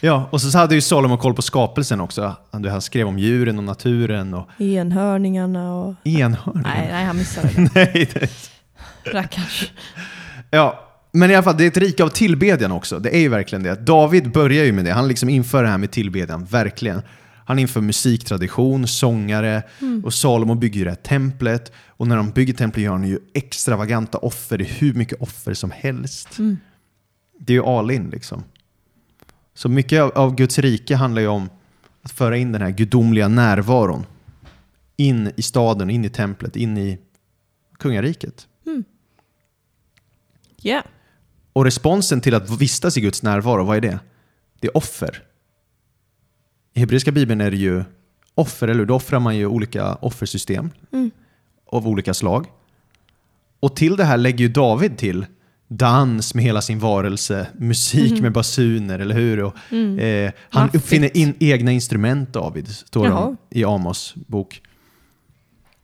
[0.00, 2.36] Ja, och så hade ju Salomo koll på skapelsen också.
[2.50, 5.94] Han skrev om djuren och naturen och Enhörningarna och...
[6.04, 6.62] enhörningen.
[6.76, 7.70] Nej, nej, han missade det.
[7.74, 8.30] Nej, det,
[9.12, 9.70] Rackars.
[10.50, 12.98] Ja, men i alla fall, det är ett rike av tillbedjan också.
[12.98, 13.74] Det är ju verkligen det.
[13.86, 14.92] David börjar ju med det.
[14.92, 17.02] Han liksom inför det här med tillbedjan, verkligen.
[17.48, 19.62] Han inför musiktradition, sångare
[20.04, 21.72] och Salomo bygger ju det här templet.
[21.86, 24.58] Och när de bygger templet gör han ju extravaganta offer.
[24.58, 26.38] Det är hur mycket offer som helst.
[26.38, 26.56] Mm.
[27.38, 28.44] Det är ju all in liksom.
[29.54, 31.50] Så mycket av, av Guds rike handlar ju om
[32.02, 34.06] att föra in den här gudomliga närvaron
[34.96, 36.98] in i staden, in i templet, in i
[37.78, 38.46] kungariket.
[40.62, 40.84] Yeah.
[41.52, 43.98] Och responsen till att vistas i Guds närvaro, vad är det?
[44.60, 45.22] Det är offer.
[46.74, 47.84] I hebreiska bibeln är det ju
[48.34, 48.86] offer, eller hur?
[48.86, 51.10] Då offrar man ju olika offersystem Mm.
[51.66, 52.46] av olika slag.
[53.60, 55.26] Och till det här lägger ju David till
[55.68, 59.42] dans med hela sin varelse, musik med basuner, eller hur?
[59.44, 59.98] Och, Mm.
[59.98, 60.84] eh, han Maffigt.
[60.84, 64.62] uppfinner in egna instrument, David, står det i Amos bok.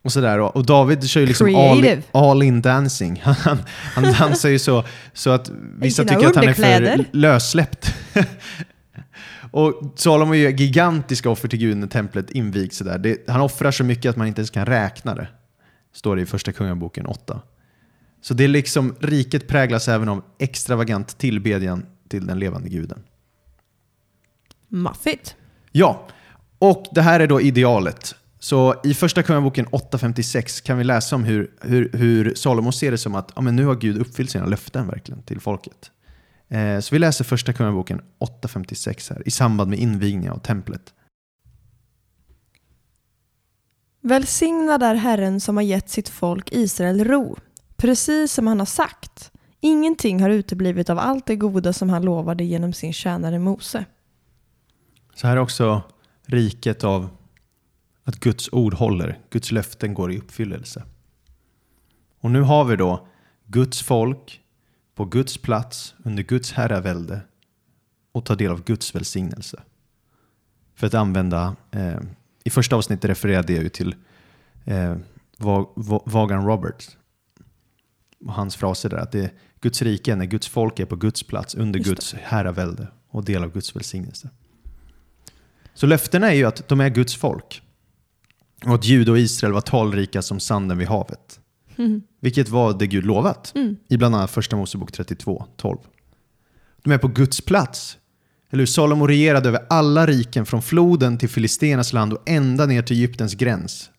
[0.01, 0.39] Och, sådär.
[0.39, 2.01] Och David kör ju liksom all, Creative.
[2.11, 3.21] all in dancing.
[3.23, 3.57] Han,
[3.95, 7.93] han dansar ju så, så att vissa tycker att han är för lössläppt.
[9.55, 12.77] och Salomo gör gigantiska offer till Gud när templet invigs.
[12.77, 12.97] Sådär.
[12.97, 15.27] Det, han offrar så mycket att man inte ens kan räkna det.
[15.93, 17.41] Står det i första kungaboken 8.
[18.21, 23.03] Så det är liksom, riket präglas även av extravagant tillbedjan till den levande guden.
[24.67, 25.35] Maffigt.
[25.71, 26.07] Ja,
[26.59, 28.15] och det här är då idealet.
[28.39, 32.97] Så i första kungaboken 8.56 kan vi läsa om hur, hur, hur Salomo ser det
[32.97, 35.91] som att ja, men nu har Gud uppfyllt sina löften verkligen till folket.
[36.49, 40.93] Eh, så vi läser första kungaboken 8.56 här i samband med invigningen av templet.
[44.01, 47.37] Välsignad är Herren som har gett sitt folk Israel ro,
[47.77, 49.31] precis som han har sagt.
[49.59, 53.85] Ingenting har uteblivit av allt det goda som han lovade genom sin tjänare Mose.
[55.15, 55.81] Så här är också
[56.25, 57.09] riket av
[58.03, 60.83] att Guds ord håller, Guds löften går i uppfyllelse.
[62.21, 63.07] Och nu har vi då
[63.45, 64.41] Guds folk
[64.95, 67.21] på Guds plats under Guds herravälde
[68.11, 69.63] och ta del av Guds välsignelse.
[70.75, 71.99] För att använda, eh,
[72.43, 73.95] i första avsnittet refererade jag ju till
[74.65, 74.95] eh,
[75.37, 76.97] Va- Va- Vaughan Roberts
[78.25, 79.31] och hans fraser där att det är
[79.61, 81.91] Guds rike är när Guds folk är på Guds plats under Just det.
[81.95, 84.29] Guds herravälde och del av Guds välsignelse.
[85.73, 87.61] Så löftena är ju att de är Guds folk.
[88.65, 91.39] Och att Juda och Israel var talrika som sanden vid havet.
[91.77, 92.01] Mm.
[92.25, 93.75] Vilket var det Gud lovat Mm.
[93.89, 95.77] i bland annat första Mosebok 32, 12.
[96.83, 97.97] De är på Guds plats.
[98.49, 98.65] Eller hur?
[98.65, 103.33] Salomo regerade över alla riken från floden till Filistenas land och ända ner till Egyptens
[103.33, 103.89] gräns.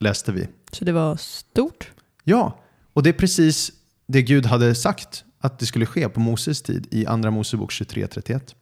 [0.00, 0.48] Läste vi.
[0.72, 1.90] Så det var stort.
[2.24, 2.60] Ja,
[2.92, 3.72] och det är precis
[4.06, 8.54] det Gud hade sagt att det skulle ske på Moses tid i Andra Mosebok 23.31.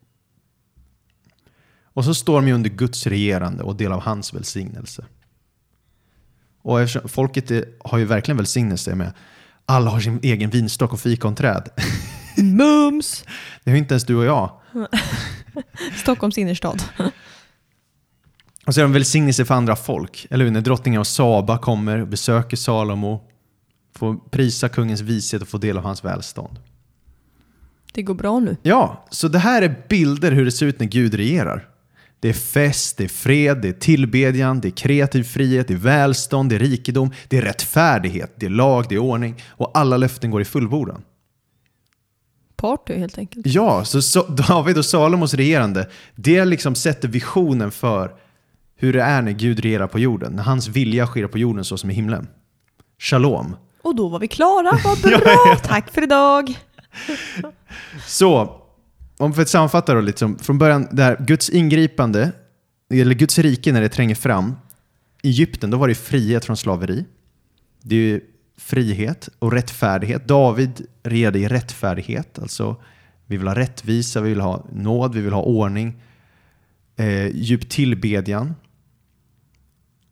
[1.84, 5.04] Och så står de under Guds regerande och del av hans välsignelse.
[6.62, 9.12] Och eftersom folket är, har ju verkligen välsignelse med
[9.70, 11.68] alla har sin egen vinstock och fikonträd.
[12.36, 13.24] Mums!
[13.64, 14.50] Det har ju inte ens du och jag.
[15.96, 16.82] Stockholms innerstad.
[18.66, 20.26] Och så är de välsignelse för andra folk.
[20.30, 20.52] Eller hur?
[20.52, 23.24] När drottningen av Saba kommer och besöker Salomo.
[23.96, 26.58] Få prisa kungens vishet och få del av hans välstånd.
[27.92, 28.56] Det går bra nu.
[28.62, 31.68] Ja, så det här är bilder hur det ser ut när Gud regerar.
[32.20, 35.78] Det är fest, det är fred, det är tillbedjan, det är kreativ frihet, det är
[35.78, 39.96] välstånd, det är rikedom, det är rättfärdighet, det är lag, det är ordning och alla
[39.96, 41.02] löften går i fullbordan.
[42.56, 43.46] Party helt enkelt.
[43.46, 48.14] Ja, så, så David och Salomos regerande, det liksom sätter visionen för
[48.76, 51.78] hur det är när Gud regerar på jorden, när hans vilja sker på jorden så
[51.78, 52.28] som i himlen.
[52.98, 53.56] Shalom.
[53.82, 54.78] Och då var vi klara.
[54.84, 55.56] Vad bra!
[55.62, 56.58] Tack för idag!
[58.06, 58.59] Så,
[59.20, 62.32] om för att sammanfatta då liksom, från början, det här Guds ingripande,
[62.90, 64.56] eller Guds rike när det tränger fram.
[65.22, 67.04] I Egypten, då var det frihet från slaveri.
[67.82, 68.20] Det är ju
[68.56, 70.28] frihet och rättfärdighet.
[70.28, 72.76] David regerade i rättfärdighet, alltså
[73.26, 76.02] vi vill ha rättvisa, vi vill ha nåd, vi vill ha ordning.
[76.96, 78.54] Eh, djup tillbedjan.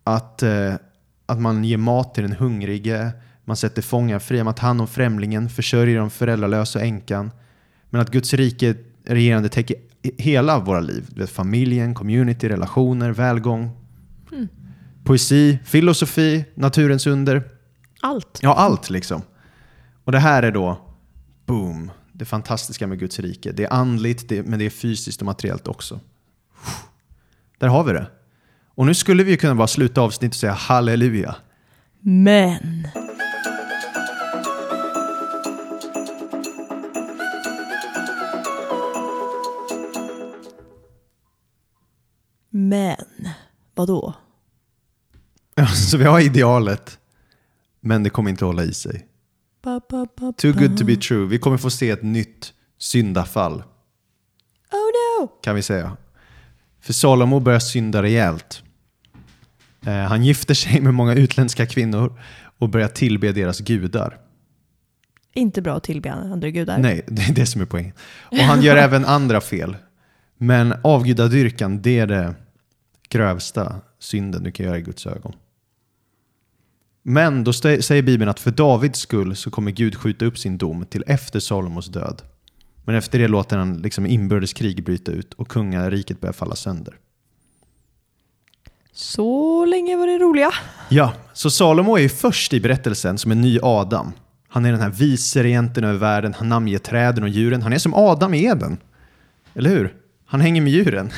[0.05, 0.75] Att, eh,
[1.27, 3.11] att man ger mat till den hungrige,
[3.44, 7.31] man sätter fångar fria, man tar hand om främlingen, försörjer de föräldralösa och änkan.
[7.90, 8.75] Men att Guds rike
[9.09, 11.05] regerande täcker hela våra liv.
[11.16, 13.71] Vet, familjen, community, relationer, välgång.
[14.33, 14.49] Mm.
[15.05, 17.42] Poesi, filosofi, naturens under.
[18.01, 18.38] Allt.
[18.42, 19.23] Ja, allt liksom.
[20.05, 20.81] Och det här är då,
[21.47, 23.53] boom, det fantastiska med Guds rike.
[23.53, 26.01] Det är andligt, det, men det är fysiskt och materiellt också.
[27.59, 28.07] Där har vi det.
[28.75, 31.37] Och nu skulle vi kunna bara sluta avsnittet och säga halleluja.
[32.01, 32.88] Men.
[42.68, 43.28] Men.
[43.74, 44.14] Vadå?
[45.74, 46.98] Så vi har idealet,
[47.81, 49.07] men det kommer inte hålla i sig.
[49.62, 51.26] Ba, ba, ba, Too good to be true.
[51.26, 53.62] Vi kommer få se ett nytt syndafall,
[54.72, 55.28] Oh no!
[55.42, 55.96] kan vi säga.
[56.81, 58.62] För Salomo börjar synda rejält.
[59.87, 62.20] Eh, han gifter sig med många utländska kvinnor
[62.59, 64.18] och börjar tillbe deras gudar.
[65.35, 66.78] Inte bra att tillbe andra gudar.
[66.78, 67.92] Nej, det är det som är poängen.
[68.22, 69.76] Och han gör även andra fel.
[70.38, 72.35] Men avgudadyrkan, det är det
[73.09, 75.33] grövsta synden du kan göra i Guds ögon.
[77.03, 80.87] Men då säger Bibeln att för Davids skull så kommer Gud skjuta upp sin dom
[80.87, 82.23] till efter Salomos död.
[82.85, 86.94] Men efter det låter han liksom inbördeskrig bryta ut och kungariket börjar falla sönder.
[88.92, 90.51] Så länge var det roliga.
[90.88, 94.12] Ja, så Salomo är ju först i berättelsen som en ny Adam.
[94.49, 97.62] Han är den här viceregenten över världen, han namnger träden och djuren.
[97.62, 98.79] Han är som Adam i Eden.
[99.55, 99.94] Eller hur?
[100.30, 101.10] Han hänger med djuren.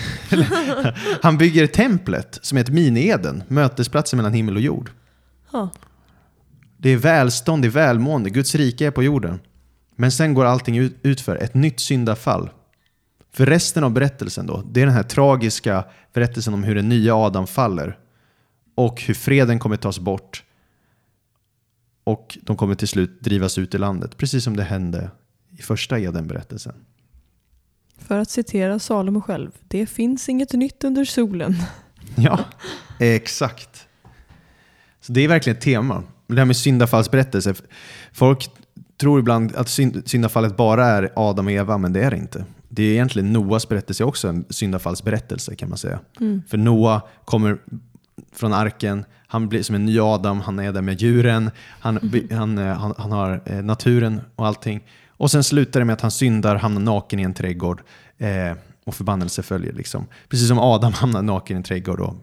[1.23, 4.91] han bygger templet som är ett mini-Eden, mötesplatsen mellan himmel och jord.
[5.53, 5.71] Ja.
[6.77, 9.41] Det är välstånd, det är välmående, Guds rike är på jorden.
[9.97, 12.51] Men sen går allting ut, utför, ett nytt syndafall.
[13.33, 17.15] För resten av berättelsen då, det är den här tragiska berättelsen om hur den nya
[17.15, 17.99] Adam faller.
[18.75, 20.45] Och hur freden kommer tas bort.
[22.05, 25.11] Och de kommer till slut drivas ut ur landet, precis som det hände
[25.59, 26.75] i första Eden-berättelsen.
[28.07, 29.51] För att citera Salomo själv.
[29.69, 31.57] Det finns inget nytt under solen.
[32.17, 32.39] Ja,
[32.99, 33.87] exakt.
[35.01, 36.03] Så det är verkligen ett tema.
[36.27, 37.55] Det här med syndafallsberättelse.
[38.13, 38.51] Folk
[39.01, 42.45] tror ibland att synd- syndafallet bara är Adam och Eva, men det är det inte.
[42.69, 45.99] Det är egentligen Noas berättelse också en syndafallsberättelse kan man säga.
[46.49, 47.59] För Noa kommer
[48.33, 52.59] från arken, han blir som en ny Adam, han är där med djuren, han, han,
[52.59, 54.81] eh, han, han har eh, naturen och allting.
[55.21, 57.83] Och sen slutar det med att han syndar, hamnar naken i en trädgård
[58.19, 59.73] eh, och förbannelse följer.
[59.73, 60.07] Liksom.
[60.29, 62.01] Precis som Adam hamnar naken i en trädgård.
[62.01, 62.17] Och,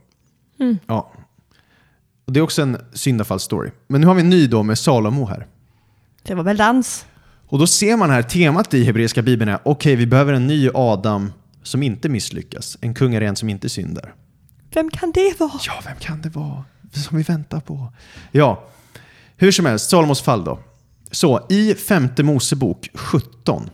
[0.87, 1.11] ja.
[2.25, 3.71] och det är också en syndafallsstory.
[3.87, 5.47] Men nu har vi en ny då med Salomo här.
[6.23, 7.05] Det var väl dans.
[7.47, 10.69] Och då ser man här temat i hebreiska bibeln är okej, vi behöver en ny
[10.73, 11.33] Adam
[11.63, 12.77] som inte misslyckas.
[12.81, 14.13] En kungaregent som inte syndar.
[14.73, 15.59] Vem kan det vara?
[15.67, 17.93] Ja, vem kan det vara som vi väntar på?
[18.31, 18.63] Ja,
[19.35, 20.59] hur som helst, Salomos fall då.
[21.11, 23.69] Så i femte Mosebok 17,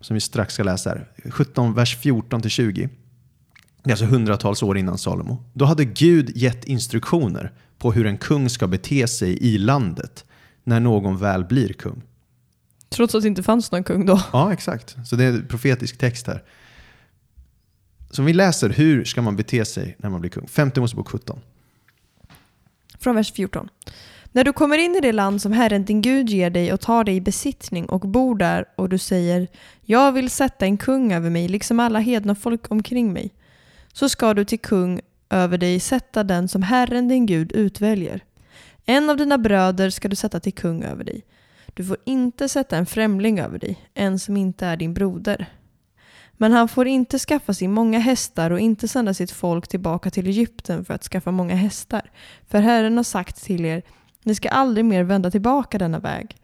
[0.00, 2.88] som vi strax ska läsa här, 17 vers 14 till 20.
[3.82, 5.44] Det är alltså hundratals år innan Salomo.
[5.52, 10.24] Då hade Gud gett instruktioner på hur en kung ska bete sig i landet
[10.64, 12.02] när någon väl blir kung.
[12.88, 14.22] Trots att det inte fanns någon kung då.
[14.32, 14.96] Ja, exakt.
[15.06, 16.44] Så det är en profetisk text här.
[18.10, 20.48] Så vi läser hur ska man bete sig när man blir kung.
[20.48, 21.40] Femte Mosebok 17.
[22.98, 23.68] Från vers 14.
[24.32, 27.04] När du kommer in i det land som Herren din Gud ger dig och tar
[27.04, 29.48] dig i besittning och bor där och du säger
[29.82, 33.30] Jag vill sätta en kung över mig liksom alla hedna folk omkring mig.
[33.92, 38.24] Så ska du till kung över dig sätta den som Herren din Gud utväljer.
[38.86, 41.24] En av dina bröder ska du sätta till kung över dig.
[41.74, 45.46] Du får inte sätta en främling över dig, en som inte är din broder.
[46.32, 50.26] Men han får inte skaffa sig många hästar och inte sända sitt folk tillbaka till
[50.26, 52.10] Egypten för att skaffa många hästar.
[52.48, 53.82] För Herren har sagt till er,
[54.28, 56.36] ni ska aldrig mer vända tillbaka denna väg.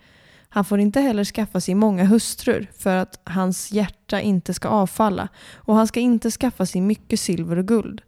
[0.48, 5.28] Han får inte heller skaffa sig många hustrur för att hans hjärta inte ska avfalla
[5.54, 8.02] och han ska inte skaffa sig mycket silver och guld.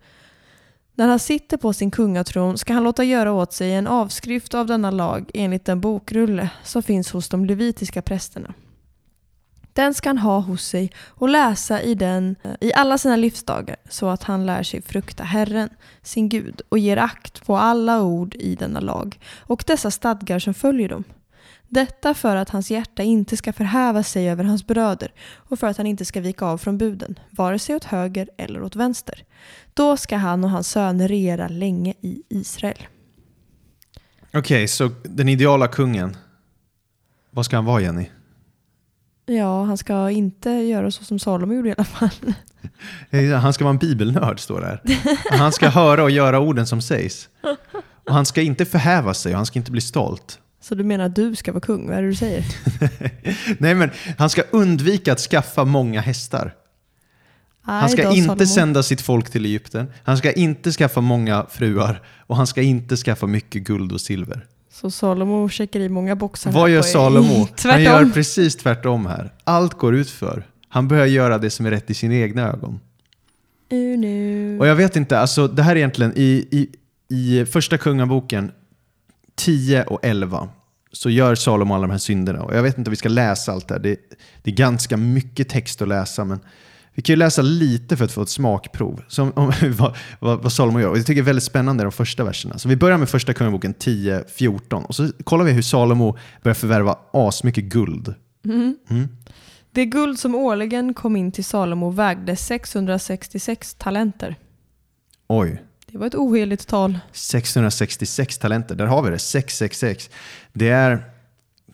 [0.95, 4.67] När han sitter på sin kungatron ska han låta göra åt sig en avskrift av
[4.67, 8.55] denna lag enligt den bokrulle som finns hos de levitiska prästerna.
[9.77, 13.77] Den ska han ha hos sig och läsa i den eh, i alla sina livsdagar
[13.89, 15.69] så att han lär sig frukta Herren,
[16.03, 20.55] sin Gud, och ger akt på alla ord i denna lag och dessa stadgar som
[20.55, 21.05] följer dem.
[21.69, 25.77] Detta för att hans hjärta inte ska förhäva sig över hans bröder och för att
[25.77, 29.25] han inte ska vika av från buden, vare sig åt höger eller åt vänster.
[29.75, 32.87] Då ska han och hans söner regera länge i Israel.
[34.35, 36.17] Okej, så den ideala kungen,
[37.31, 38.07] vad ska han vara Jenny?
[39.27, 42.11] Ja, han ska inte göra så som Salomo gjorde i alla fall.
[43.41, 44.81] Han ska vara en bibelnörd, står det här.
[45.39, 47.29] Han ska höra och göra orden som sägs.
[48.07, 50.39] Och han ska inte förhäva sig och han ska inte bli stolt.
[50.61, 51.89] Så du menar att du ska vara kung?
[51.89, 52.45] Vad är det du säger?
[53.59, 56.55] Nej, men han ska undvika att skaffa många hästar.
[57.62, 58.47] Han ska då, inte Salomo.
[58.47, 59.93] sända sitt folk till Egypten.
[60.05, 62.03] Han ska inte skaffa många fruar.
[62.27, 64.47] Och han ska inte skaffa mycket guld och silver.
[64.81, 66.53] Så Salomo checkar i många boxar.
[66.53, 67.49] Vad gör Salomo?
[67.65, 69.33] Han gör precis tvärtom här.
[69.45, 70.47] Allt går ut för.
[70.69, 72.81] Han börjar göra det som är rätt i sina egna ögon.
[73.73, 74.59] Uh, nu.
[74.61, 76.69] Och jag vet inte, alltså det här är egentligen i, i,
[77.17, 78.53] i första kungaboken
[79.35, 80.49] 10 och 11
[80.93, 82.43] så gör Salomo alla de här synderna.
[82.43, 83.81] Och jag vet inte om vi ska läsa allt det här.
[83.81, 83.97] Det,
[84.43, 86.41] det är ganska mycket text att läsa, men
[86.97, 89.03] vi kan ju läsa lite för att få ett smakprov.
[89.09, 90.89] Som, om, vad, vad, vad Salomo gör.
[90.89, 92.59] Och jag tycker det är väldigt spännande de första verserna.
[92.59, 96.99] Så vi börjar med första kungaboken 10-14 och så kollar vi hur Salomo börjar förvärva
[97.13, 98.15] asmycket guld.
[98.45, 98.77] Mm.
[98.91, 99.09] Mm.
[99.73, 104.37] Det guld som årligen kom in till Salomo vägde 666 talenter.
[105.29, 106.99] Oj, Det var ett oheligt tal.
[107.13, 109.19] 666 talenter, där har vi det.
[109.19, 110.11] 666.
[110.53, 111.05] Det är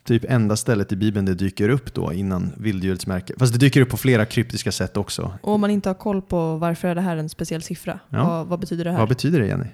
[0.05, 3.35] typ enda stället i Bibeln det dyker upp då innan vilddjurets märke.
[3.38, 5.38] Fast det dyker upp på flera kryptiska sätt också.
[5.43, 7.99] Och om man inte har koll på varför är det här en speciell siffra.
[8.09, 8.29] Ja.
[8.29, 8.99] Vad, vad betyder det här?
[8.99, 9.67] Vad betyder det Jenny?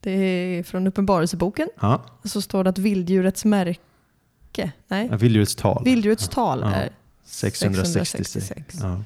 [0.00, 1.68] det är från Uppenbarelseboken.
[1.80, 5.84] Ja, Så står det att vilddjurets märke, nej, ja, vilddjurets tal.
[5.84, 6.70] vilddjurets tal Ja.
[6.74, 6.90] är
[7.24, 8.10] 666.
[8.10, 8.78] 666.
[8.82, 9.02] Ja.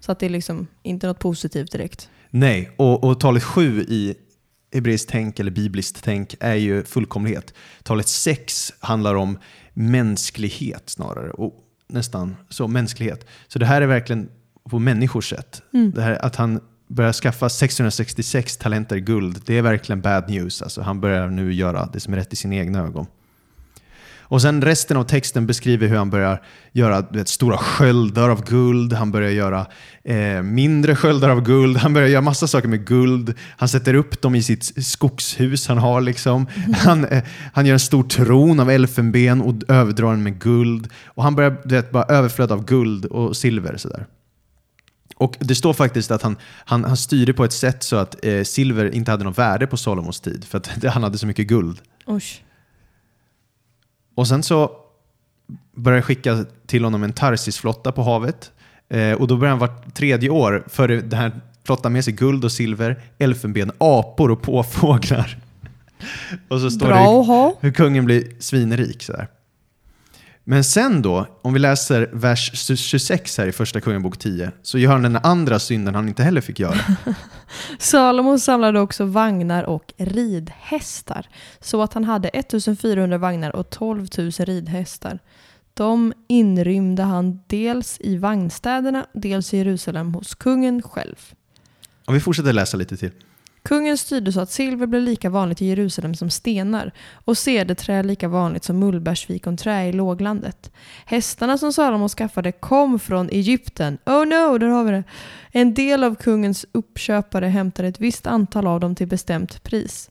[0.00, 2.10] Så att det är liksom inte något positivt direkt.
[2.30, 4.14] Nej, och, och talet 7 i
[4.72, 7.54] hebreiskt tänk eller bibliskt tänk är ju fullkomlighet.
[7.82, 9.38] Talet 6 handlar om
[9.76, 11.30] mänsklighet snarare.
[11.30, 11.54] Och
[11.88, 13.26] nästan så, mänsklighet.
[13.48, 14.28] Så det här är verkligen
[14.64, 15.62] på människors sätt.
[15.72, 15.90] Mm.
[15.90, 20.62] Det här, att han börjar skaffa 666 talenter guld, det är verkligen bad news.
[20.62, 23.06] Alltså, han börjar nu göra det som är rätt i sina egna ögon.
[24.28, 28.92] Och sen resten av texten beskriver hur han börjar göra vet, stora sköldar av guld,
[28.92, 29.66] han börjar göra
[30.04, 33.34] eh, mindre sköldar av guld, han börjar göra massa saker med guld.
[33.56, 36.00] Han sätter upp dem i sitt skogshus han har.
[36.00, 36.46] Liksom.
[36.76, 40.88] Han, eh, han gör en stor tron av elfenben och överdrar den med guld.
[41.04, 43.76] Och han börjar vet, bara överflöd av guld och silver.
[43.76, 44.06] Sådär.
[45.16, 48.42] Och Det står faktiskt att han, han, han styrde på ett sätt så att eh,
[48.42, 51.80] silver inte hade något värde på Salomos tid, för att han hade så mycket guld.
[52.08, 52.42] Usch.
[54.16, 54.70] Och sen så
[55.74, 58.52] börjar jag skicka till honom en Tarsis-flotta på havet.
[58.88, 61.32] Eh, och då börjar han vart tredje år för den här
[61.64, 65.38] flottan med sig guld och silver, elfenben, apor och påfåglar.
[66.48, 67.56] och så står Bra det ha.
[67.60, 69.02] hur kungen blir svinrik.
[69.02, 69.28] Så här.
[70.48, 74.92] Men sen då, om vi läser vers 26 här i första Kungabok 10, så gör
[74.92, 76.76] han den andra synden han inte heller fick göra.
[77.78, 81.28] Salomo samlade också vagnar och ridhästar
[81.60, 85.18] så att han hade 1400 vagnar och 12 000 ridhästar.
[85.74, 91.16] De inrymde han dels i vagnstäderna, dels i Jerusalem hos kungen själv.
[92.04, 93.10] Och vi fortsätter läsa lite till.
[93.66, 96.92] Kungen styrde så att silver blev lika vanligt i Jerusalem som stenar
[97.24, 100.72] och cederträ lika vanligt som mullbärsfikonträ i låglandet.
[101.06, 103.98] Hästarna som Salomo skaffade kom från Egypten.
[104.06, 105.04] Oh no, där har vi det!
[105.52, 110.10] En del av kungens uppköpare hämtade ett visst antal av dem till bestämt pris.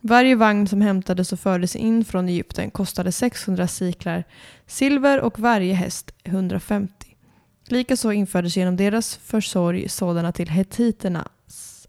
[0.00, 4.24] Varje vagn som hämtades och fördes in från Egypten kostade 600 siklar
[4.66, 6.92] silver och varje häst 150.
[7.68, 11.28] Likaså infördes genom deras försorg sådana till hettiterna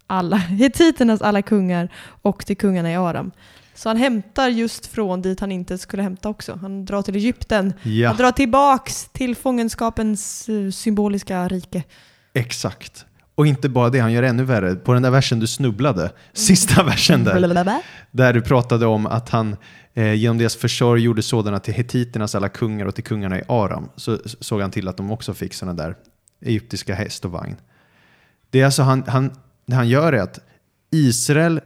[0.10, 1.89] alla, hetiternas alla kungar
[2.22, 3.32] och till kungarna i Aram.
[3.76, 6.60] Så han hämtar just från dit han inte skulle hämta också.
[6.62, 7.74] Han drar till Egypten.
[7.84, 11.84] Ja, Han drar tillbaks till fångenskapens eh, symboliska rike.
[12.34, 13.05] exakt.
[13.36, 14.76] Och inte bara det, han gör ännu värre.
[14.76, 17.82] På den där versen du snubblade, sista versen där,
[18.12, 19.55] där du pratade om att han
[19.93, 23.89] eh, genom deras försorg gjorde sådana till hetiternas alla kungar och till kungarna i Aram,
[23.95, 25.95] så såg han till att de också fick sådana där
[26.45, 27.55] egyptiska häst och vagn.
[28.49, 29.32] Det är alltså han, han,
[29.70, 30.39] det han gör är att
[30.91, 31.61] Israels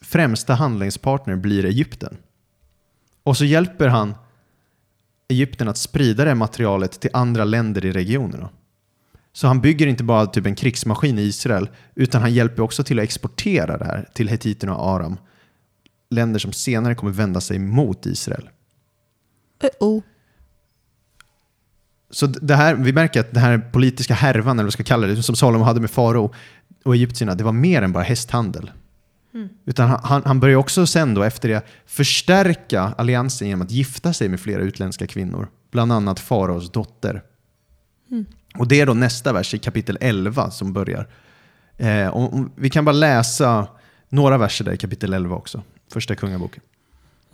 [0.00, 2.16] främsta handlingspartner blir Egypten.
[3.22, 4.14] Och så hjälper han
[5.28, 8.40] Egypten att sprida det materialet till andra länder i regionen.
[8.40, 8.50] Då.
[9.32, 12.98] Så han bygger inte bara typ en krigsmaskin i Israel, utan han hjälper också till
[12.98, 15.16] att exportera det här till hetiterna och Aram.
[16.10, 18.50] Länder som senare kommer vända sig mot Israel.
[19.62, 20.02] Uh-oh.
[22.10, 25.06] Så det här, vi märker att den här politiska härvan, eller vad vi ska kalla
[25.06, 26.34] det, som Salomo hade med farao
[26.84, 28.70] och egyptierna, det var mer än bara hästhandel.
[29.34, 29.48] Mm.
[29.64, 34.28] Utan han, han börjar också sen då efter det förstärka alliansen genom att gifta sig
[34.28, 35.48] med flera utländska kvinnor.
[35.70, 37.22] Bland annat faraos dotter.
[38.10, 38.26] Mm.
[38.58, 41.08] Och det är då nästa vers i kapitel 11 som börjar.
[41.76, 43.68] Eh, och, och vi kan bara läsa
[44.08, 45.62] några verser där i kapitel 11 också.
[45.92, 46.62] Första kungaboken.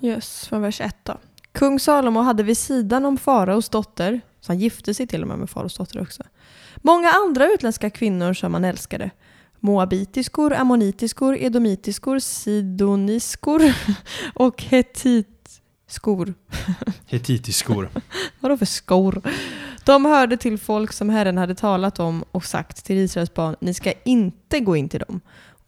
[0.01, 1.19] Yes, från vers 1 då.
[1.53, 5.39] Kung Salomo hade vid sidan om faraos dotter, så han gifte sig till och med
[5.39, 6.23] med faraos dotter också,
[6.77, 9.11] många andra utländska kvinnor som han älskade.
[9.61, 13.63] Moabitiskor, ammonitiskor, edomitiskor, sidoniskor
[14.35, 16.35] och hetitskor.
[17.07, 17.91] Hetitiskor.
[18.41, 19.23] Vadå för skor?
[19.85, 23.75] De hörde till folk som Herren hade talat om och sagt till Israels barn, ni
[23.75, 25.21] ska inte gå in till dem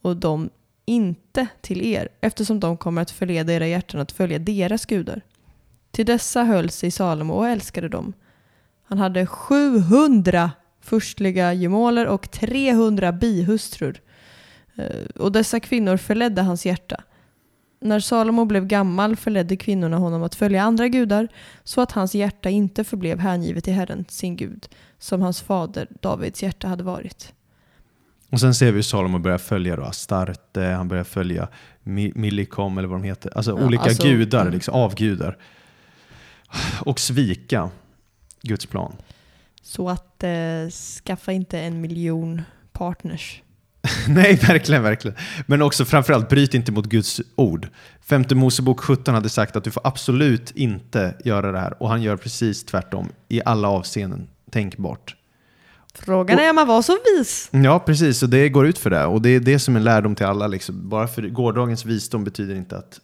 [0.02, 0.50] och de
[0.84, 5.20] inte till er, eftersom de kommer att förleda era hjärtan att följa deras gudar.
[5.90, 8.12] Till dessa höll sig Salomo och älskade dem.
[8.84, 10.50] Han hade 700
[10.82, 14.00] förstliga gemåler och 300 bihustrur.
[14.76, 16.96] Eh, Och dessa kvinnor förledde hans hjärta.
[17.80, 21.28] När Salomo blev gammal förledde kvinnorna honom att följa andra gudar
[21.64, 24.68] så att hans hjärta inte förblev hängivet till Herren, sin Gud,
[24.98, 27.32] som hans fader Davids hjärta hade varit.
[28.30, 31.48] Och sen ser vi hur Salomo börjar följa då Astarte, han börjar följa
[31.82, 33.32] Mi- Millikom eller vad de heter.
[33.36, 34.52] Alltså Ja, olika alltså- gudar, mm.
[34.54, 35.38] liksom, avgudar.
[36.84, 37.70] Och svika
[38.42, 38.92] Guds plan.
[39.62, 40.70] Så att eh,
[41.04, 42.42] skaffa inte en miljon
[42.72, 43.42] partners.
[44.08, 45.16] Nej, verkligen, verkligen.
[45.46, 47.68] Men också framförallt, bryt inte mot Guds ord.
[48.00, 51.82] Femte Mosebok 17 hade sagt att du får absolut inte göra det här.
[51.82, 55.16] Och han gör precis tvärtom i alla avseenden tänkbart.
[55.94, 57.48] Frågan är om man var så vis.
[57.52, 58.22] Ja, precis.
[58.22, 59.04] Och det går ut för det.
[59.04, 60.46] Och det är det som är lärdom till alla.
[60.46, 60.88] Liksom.
[60.88, 63.00] Bara för gårdagens visdom betyder inte att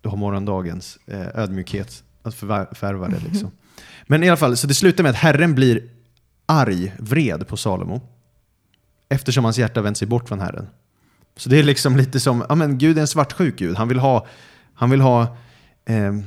[0.00, 3.20] du har morgondagens eh, ödmjukhet att förvär- förvärva det.
[3.30, 3.50] Liksom.
[4.06, 5.82] Men i alla fall, så det slutar med att Herren blir
[6.52, 8.00] arg, vred på Salomo.
[9.08, 10.66] Eftersom hans hjärta vänt sig bort från Herren.
[11.36, 13.76] Så det är liksom lite som, ja men Gud är en svartsjuk Gud.
[13.76, 14.26] Han vill ha,
[14.74, 15.36] han vill ha,
[15.84, 16.24] ehm,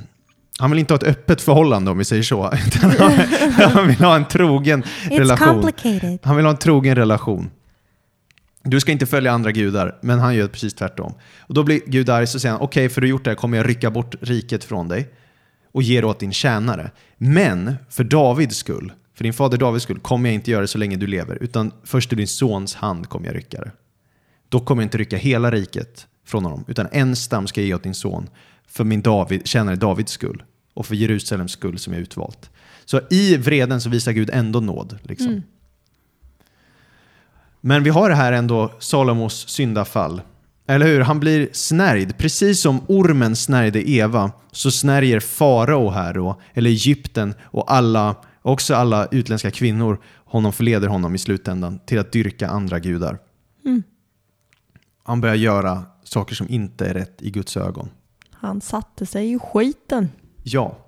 [0.58, 2.42] han vill inte ha ett öppet förhållande om vi säger så.
[3.72, 5.48] Han, vill ha en trogen relation.
[5.48, 6.18] complicated.
[6.22, 7.50] Han vill ha en trogen relation.
[8.62, 11.14] Du ska inte följa andra gudar, men han gör precis tvärtom.
[11.38, 13.56] Och då blir Gud arg så säger okej för du har gjort det här kommer
[13.56, 15.08] jag rycka bort riket från dig
[15.72, 16.90] och ge det åt din tjänare.
[17.16, 20.78] Men för Davids skull, för din fader Davids skull, kommer jag inte göra det så
[20.78, 23.70] länge du lever, utan först ur din sons hand kommer jag rycka det.
[24.48, 27.74] Då kommer jag inte rycka hela riket från honom, utan en stam ska jag ge
[27.74, 28.28] åt din son
[28.68, 30.42] för min David, tjänare Davids skull
[30.74, 32.50] och för Jerusalems skull som är utvalt.
[32.84, 34.98] Så i vreden så visar Gud ändå nåd.
[35.02, 35.28] Liksom.
[35.28, 35.42] Mm.
[37.60, 40.20] Men vi har här ändå Salomos syndafall.
[40.66, 41.00] Eller hur?
[41.00, 42.18] Han blir snärjd.
[42.18, 48.16] Precis som ormen snärjde Eva så snärjer farao här då, eller Egypten och alla,
[48.46, 53.18] också alla utländska kvinnor honom förleder honom i slutändan till att dyrka andra gudar.
[53.64, 53.82] Mm.
[55.02, 57.88] Han börjar göra saker som inte är rätt i Guds ögon.
[58.30, 60.08] Han satte sig i skiten.
[60.42, 60.78] Ja.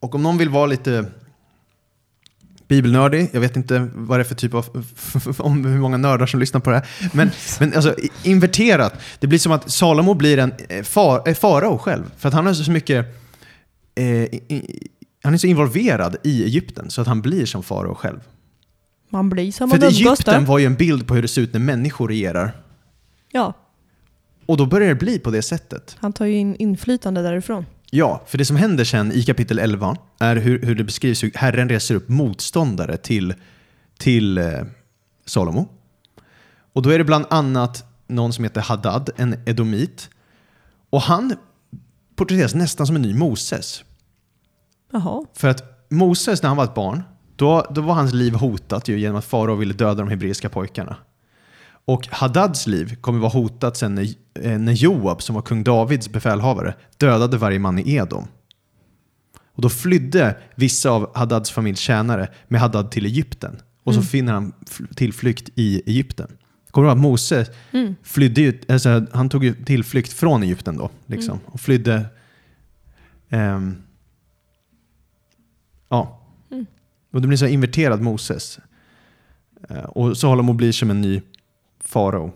[0.00, 1.06] Och om någon vill vara lite
[2.68, 4.84] bibelnördig, jag vet inte vad det är för typ av,
[5.38, 9.38] om hur många nördar som lyssnar på det här, men, men alltså inverterat, det blir
[9.38, 12.70] som att Salomo blir en eh, far, eh, farao själv, för att han har så
[12.70, 13.06] mycket,
[13.94, 14.28] eh,
[15.22, 18.20] han är så involverad i Egypten så att han blir som farao själv.
[19.08, 21.52] Man blir som För man Egypten var ju en bild på hur det ser ut
[21.52, 22.52] när människor regerar,
[23.32, 23.52] Ja,
[24.46, 25.96] och då börjar det bli på det sättet.
[26.00, 27.66] han tar ju in inflytande därifrån.
[27.90, 31.30] Ja, för det som händer sen i kapitel 11 är hur, hur det beskrivs hur
[31.34, 33.34] Herren reser upp motståndare till,
[33.98, 34.44] till eh,
[35.26, 35.68] Salomo.
[36.72, 40.10] Och då är det bland annat någon som heter Hadad, en edomit.
[40.90, 41.34] Och han
[42.16, 43.84] porträtteras nästan som en ny Moses.
[44.90, 45.24] Jaha.
[45.34, 47.02] För att Moses, när han var ett barn,
[47.36, 50.96] då, då var hans liv hotat ju genom att farao ville döda de hebreiska pojkarna.
[51.84, 54.02] Och Hadads liv kommer vara hotat sen när,
[54.40, 58.24] eh, när Joab, som var kung Davids befälhavare, dödade varje man i Edom.
[59.54, 63.56] Och då flydde vissa av Hadads familjs tjänare med Hadad till Egypten.
[63.84, 64.06] Och så Mm.
[64.08, 66.26] finner han fl- tillflykt i Egypten.
[66.70, 67.94] Kommer du ihåg att Mose Mm.
[68.02, 71.46] flydde ju, alltså, han tog ju tillflykt från Egypten då, liksom, Mm.
[71.46, 72.04] och flydde.
[73.30, 73.76] ehm,
[75.90, 76.20] ja.
[76.50, 76.66] Mm.
[77.12, 78.58] Och det blir så inverterad Moses.
[79.68, 81.22] Eh, och Salomo blir som en ny
[81.80, 82.32] farao.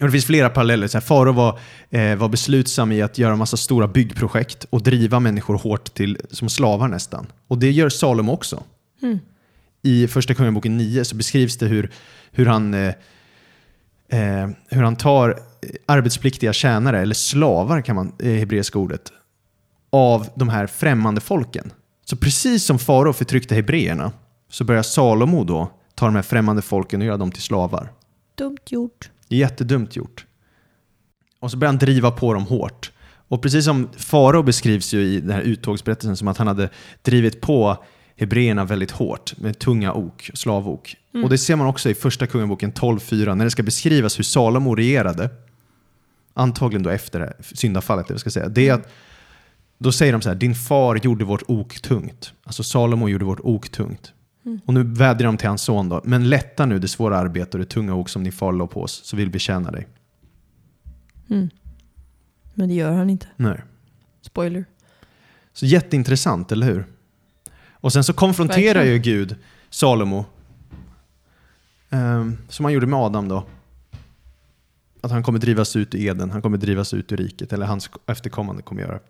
[0.00, 1.00] Och det finns flera paralleller.
[1.00, 1.58] Farao var,
[1.90, 6.48] eh, var beslutsam i att göra massa stora byggprojekt och driva människor hårt till, som
[6.48, 7.26] slavar nästan.
[7.46, 8.62] Och det gör Salomo också.
[9.02, 9.18] Mm.
[9.82, 11.90] I Första Kungaboken 9 så beskrivs det hur,
[12.30, 12.94] hur, han, eh,
[14.08, 15.38] eh, hur han tar
[15.86, 19.12] arbetspliktiga tjänare, eller slavar kan man, eh, hebreiska ordet,
[19.90, 21.72] av de här främmande folken.
[22.10, 24.12] Så precis som farao förtryckte hebreerna
[24.50, 27.92] så börjar Salomo då ta de här främmande folken och göra dem till slavar.
[28.34, 29.10] Dumt gjort.
[29.28, 30.26] Jättedumt gjort.
[31.40, 32.92] Och så börjar han driva på dem hårt.
[33.08, 36.70] Och precis som farao beskrivs ju i den här uttågsberättelsen som att han hade
[37.02, 37.84] drivit på
[38.16, 40.96] hebreerna väldigt hårt med tunga ok, slavok.
[41.24, 44.74] Och det ser man också i första kungaboken 12.4 när det ska beskrivas hur Salomo
[44.74, 45.30] regerade.
[46.34, 48.48] Antagligen då efter syndafallet, det jag ska säga.
[48.48, 48.88] Det är att
[49.78, 52.32] då säger de så här, din far gjorde vårt ok tungt.
[52.44, 54.12] Alltså Salomo gjorde vårt ok tungt.
[54.64, 57.58] Och nu vädjar de till hans son då, men lätta nu det svåra arbete och
[57.58, 59.86] det tunga ok som din far la på oss, så vill vi tjäna dig.
[61.30, 61.48] Mm.
[62.54, 63.26] Men det gör han inte.
[63.36, 63.62] Nej.
[64.20, 64.64] Spoiler.
[65.52, 66.86] Så jätteintressant, eller hur?
[67.72, 68.94] Och sen så konfronterar Verkligen.
[68.94, 69.36] ju Gud
[69.70, 70.24] Salomo,
[71.90, 73.46] ehm, som han gjorde med Adam då.
[75.00, 77.90] Att han kommer drivas ut ur Eden, han kommer drivas ut ur riket, eller hans
[78.06, 79.00] efterkommande kommer göra.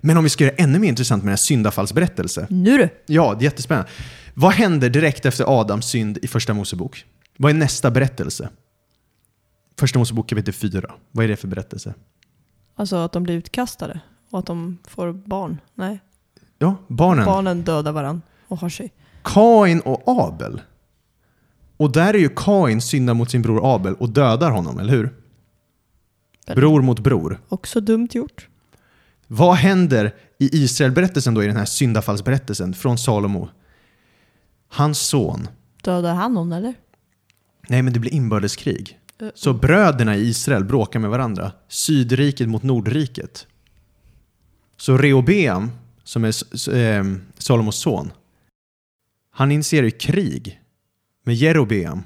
[0.00, 2.46] Men om vi ska göra ännu mer intressant med den här syndafallsberättelse.
[2.50, 2.88] Nu du!
[3.06, 3.90] Ja, det är jättespännande.
[4.34, 7.04] Vad händer direkt efter Adams synd i Första Mosebok?
[7.36, 8.48] Vad är nästa berättelse?
[9.78, 10.90] Första Mosebok kapitel 4.
[11.10, 11.94] Vad är det för berättelse?
[12.74, 14.00] Alltså att de blir utkastade
[14.30, 15.60] och att de får barn.
[15.74, 16.00] Nej,
[16.58, 17.24] Ja, barnen.
[17.24, 18.92] barnen dödar varann och har sig.
[19.24, 20.60] Kain och Abel.
[21.76, 25.14] Och där är ju Kain syndar mot sin bror Abel och dödar honom, eller hur?
[26.54, 27.40] Bror mot bror.
[27.48, 28.48] Också dumt gjort.
[29.30, 33.48] Vad händer i Israelberättelsen då, i den här syndafallsberättelsen från Salomo?
[34.68, 35.48] Hans son.
[35.82, 36.74] Dödar han någon eller?
[37.68, 38.98] Nej, men det blir inbördeskrig.
[39.20, 41.52] Eh, Så bröderna i Israel bråkar med varandra.
[41.68, 43.46] Sydriket mot Nordriket.
[44.76, 45.70] Så Rehobeam,
[46.04, 46.34] som är
[46.74, 47.04] eh,
[47.38, 48.12] Salomos son,
[49.30, 50.62] han initierar krig
[51.24, 52.02] med Jerobeam,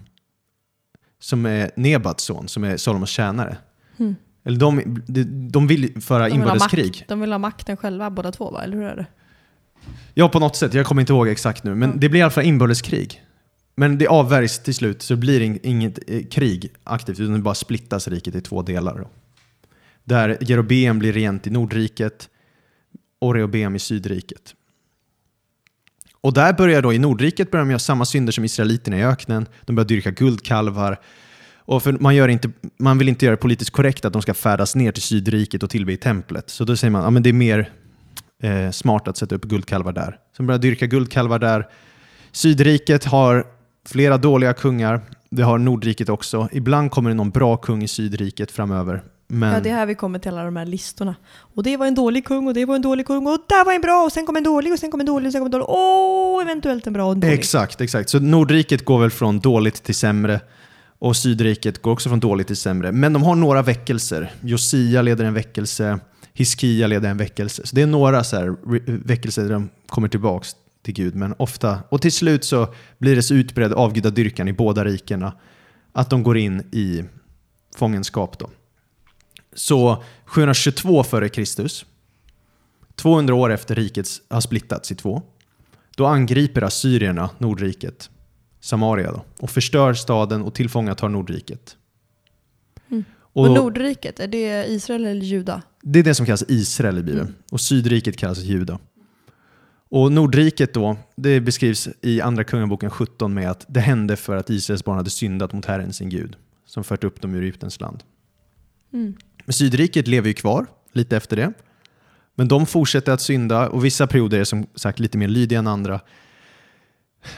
[1.19, 3.57] som är Nebats son, som är Salomos tjänare.
[3.99, 4.17] Mm.
[4.45, 5.03] Eller de,
[5.51, 7.05] de, vill föra De vill, ha inbördeskrig.
[7.09, 8.63] de vill ha makten själva båda två va?
[8.65, 9.07] Eller hur är det?
[10.15, 10.75] Ja, på något sätt.
[10.75, 11.75] Jag kommer inte ihåg exakt nu.
[11.75, 13.23] Men det blir i alla fall inbördeskrig.
[13.75, 17.39] Men det avvärjs till slut, så det blir ing- inget eh, krig aktivt, utan det
[17.41, 18.99] bara splittas riket i två delar.
[18.99, 19.09] Då.
[20.05, 22.29] Där Jerobeam blir regent i Nordriket
[23.19, 24.55] och Rehobeam i Sydriket.
[26.21, 29.47] Och där börjar då, i Nordriket börjar de göra samma synder som israeliterna i öknen.
[29.65, 31.01] De börjar dyrka guldkalvar.
[31.73, 34.35] Och för man, gör inte, man vill inte göra det politiskt korrekt att de ska
[34.35, 36.51] färdas ner till Sydriket och tillbe i templet.
[36.51, 37.71] Så då säger man att ja, det är mer
[38.43, 40.11] eh, smart att sätta upp guldkalvar där.
[40.11, 41.69] Så de börjar dyrka guldkalvar där.
[42.33, 43.45] Sydriket har
[43.87, 45.01] flera dåliga kungar.
[45.31, 46.49] Det har Nordriket också.
[46.53, 49.03] Ibland kommer det någon bra kung i Sydriket framöver.
[49.29, 51.15] Men Ja, det är här vi kommer till alla de här listorna.
[51.55, 53.73] Och det var en dålig kung och det var en dålig kung och där var
[53.73, 55.47] en bra och sen kom en dålig och sen kom en dålig och sen kom
[55.47, 55.67] en dålig.
[55.69, 57.35] Åh, eventuellt en bra och en dålig.
[57.35, 58.11] Exakt, exakt.
[58.11, 60.41] Så Nordriket går väl från dåligt till sämre
[61.03, 62.93] och Sydriket går också från dåligt till sämre.
[62.93, 64.33] Men de har några väckelser.
[64.41, 65.99] Josia leder en väckelse,
[66.33, 67.67] Hiskia leder en väckelse.
[67.67, 68.57] Så det är några så här
[69.07, 71.15] väckelser där de kommer tillbaks till Gud.
[71.15, 75.33] Men ofta, och till slut så blir det så utbredd avgudadyrkan i båda rikena
[75.93, 77.05] att de går in i
[77.77, 78.39] fångenskap.
[78.39, 78.51] Då.
[79.55, 81.87] Så 722 före Kristus,
[82.95, 85.23] 200 år efter riket har splittats i två,
[85.97, 88.11] då angriper assyrierna Nordriket,
[88.63, 91.77] Samaria, då, och förstör staden och tillfångatar Nordriket.
[92.91, 93.05] Mm.
[93.19, 95.63] Och Och Nordriket, är det Israel eller Juda?
[95.83, 97.35] det är det som kallas Israel i Bibeln.
[97.51, 98.79] Och Sydriket kallas Juda.
[99.89, 104.51] Och Nordriket då, det beskrivs i Andra Kungaboken 17 med att det hände för att
[104.51, 106.37] Israels barn hade syndat mot Herren sin Gud,
[106.67, 108.03] som fört upp dem ur Egyptens land.
[108.93, 109.15] Mm.
[109.45, 111.53] Men Sydriket lever ju kvar lite efter det.
[112.35, 115.67] Men de fortsätter att synda och vissa perioder är som sagt lite mer lydiga än
[115.67, 116.01] andra.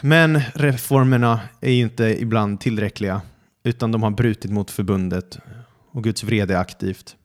[0.01, 3.21] Men reformerna är ju inte ibland tillräckliga
[3.65, 5.39] utan de har brutit mot förbundet
[5.91, 7.17] och Guds vrede är aktivt.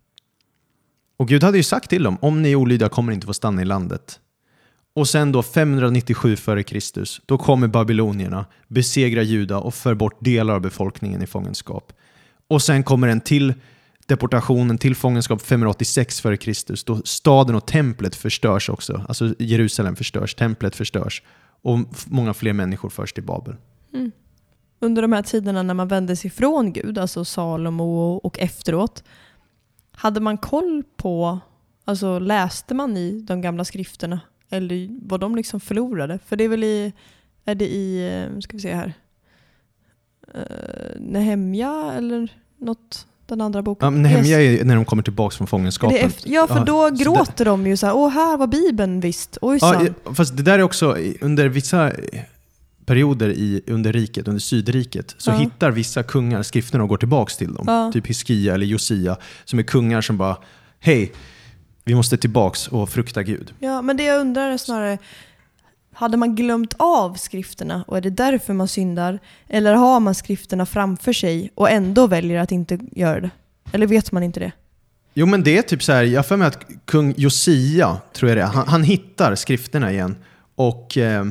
[1.17, 3.33] Och Gud hade ju sagt till dem, om ni är olydiga kommer ni inte få
[3.33, 4.19] stanna i landet.
[4.93, 7.03] Och sen då 597 f.Kr.
[7.25, 11.93] då kommer babylonierna, besegrar Juda och för bort delar av befolkningen i fångenskap.
[12.47, 13.53] Och sen kommer en till
[14.05, 16.85] deportationen till fångenskap 586 f.Kr.
[16.85, 19.05] då staden och templet förstörs också.
[19.07, 21.23] Alltså Jerusalem förstörs, templet förstörs
[21.61, 23.55] och många fler människor förs till Babel.
[23.93, 24.11] Mm.
[24.79, 29.03] Under de här tiderna när man vände sig ifrån Gud, alltså Salomo och efteråt,
[29.91, 31.39] hade man koll på,
[31.85, 34.19] alltså läste man i de gamla skrifterna?
[34.49, 36.19] Eller var de liksom förlorade?
[36.19, 36.93] För det är väl i,
[37.45, 38.93] är det i, eh, ska vi se här,
[40.35, 43.85] uh, Nehemja eller något den andra boken.
[43.85, 44.15] Ja, men det Yes.
[44.15, 45.97] hemliga är när de kommer tillbaka från fångenskapen.
[45.97, 47.95] det efter, ja, för Ja, då det- gråter de ju så här.
[47.95, 49.37] Åh, här var Bibeln visst.
[49.41, 49.87] Ojsan.
[50.05, 51.95] Ja, fast det där är också under vissa eh,
[52.85, 55.35] perioder i, under riket, under sydriket, så Ja.
[55.37, 57.63] hittar vissa kungar skrifterna och går tillbaks till dem.
[57.67, 57.91] Ja.
[57.93, 60.37] Typ Hiskia eller Josia, som är kungar som bara,
[60.79, 61.11] hej,
[61.85, 63.53] vi måste tillbaks och frukta Gud.
[63.59, 64.97] Ja, men det jag undrar är snarare,
[65.99, 69.19] hade man glömt av skrifterna och är det därför man syndar?
[69.47, 73.29] Eller har man skrifterna framför sig och ändå väljer att inte göra det?
[73.71, 74.51] Eller vet man inte det?
[75.13, 78.37] Jo men det är typ så här, jag för mig att kung Josia, tror jag
[78.37, 80.15] det är, han, han hittar skrifterna igen
[80.55, 81.27] och eh,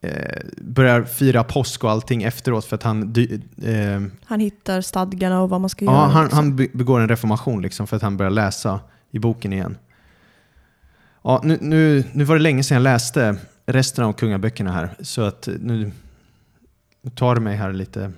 [0.00, 3.14] eh, börjar fira påsk och allting efteråt för att han,
[3.62, 6.00] eh, Han hittar stadgarna och vad man ska ja, göra.
[6.06, 6.36] han, liksom.
[6.36, 8.80] han be- begår en reformation liksom för att han börjar läsa
[9.10, 9.76] i boken igen.
[11.26, 15.22] Ja, nu, nu, nu var det länge sedan jag läste resten av kungaböckerna här så
[15.22, 15.92] att nu,
[17.02, 18.12] nu tar det mig här lite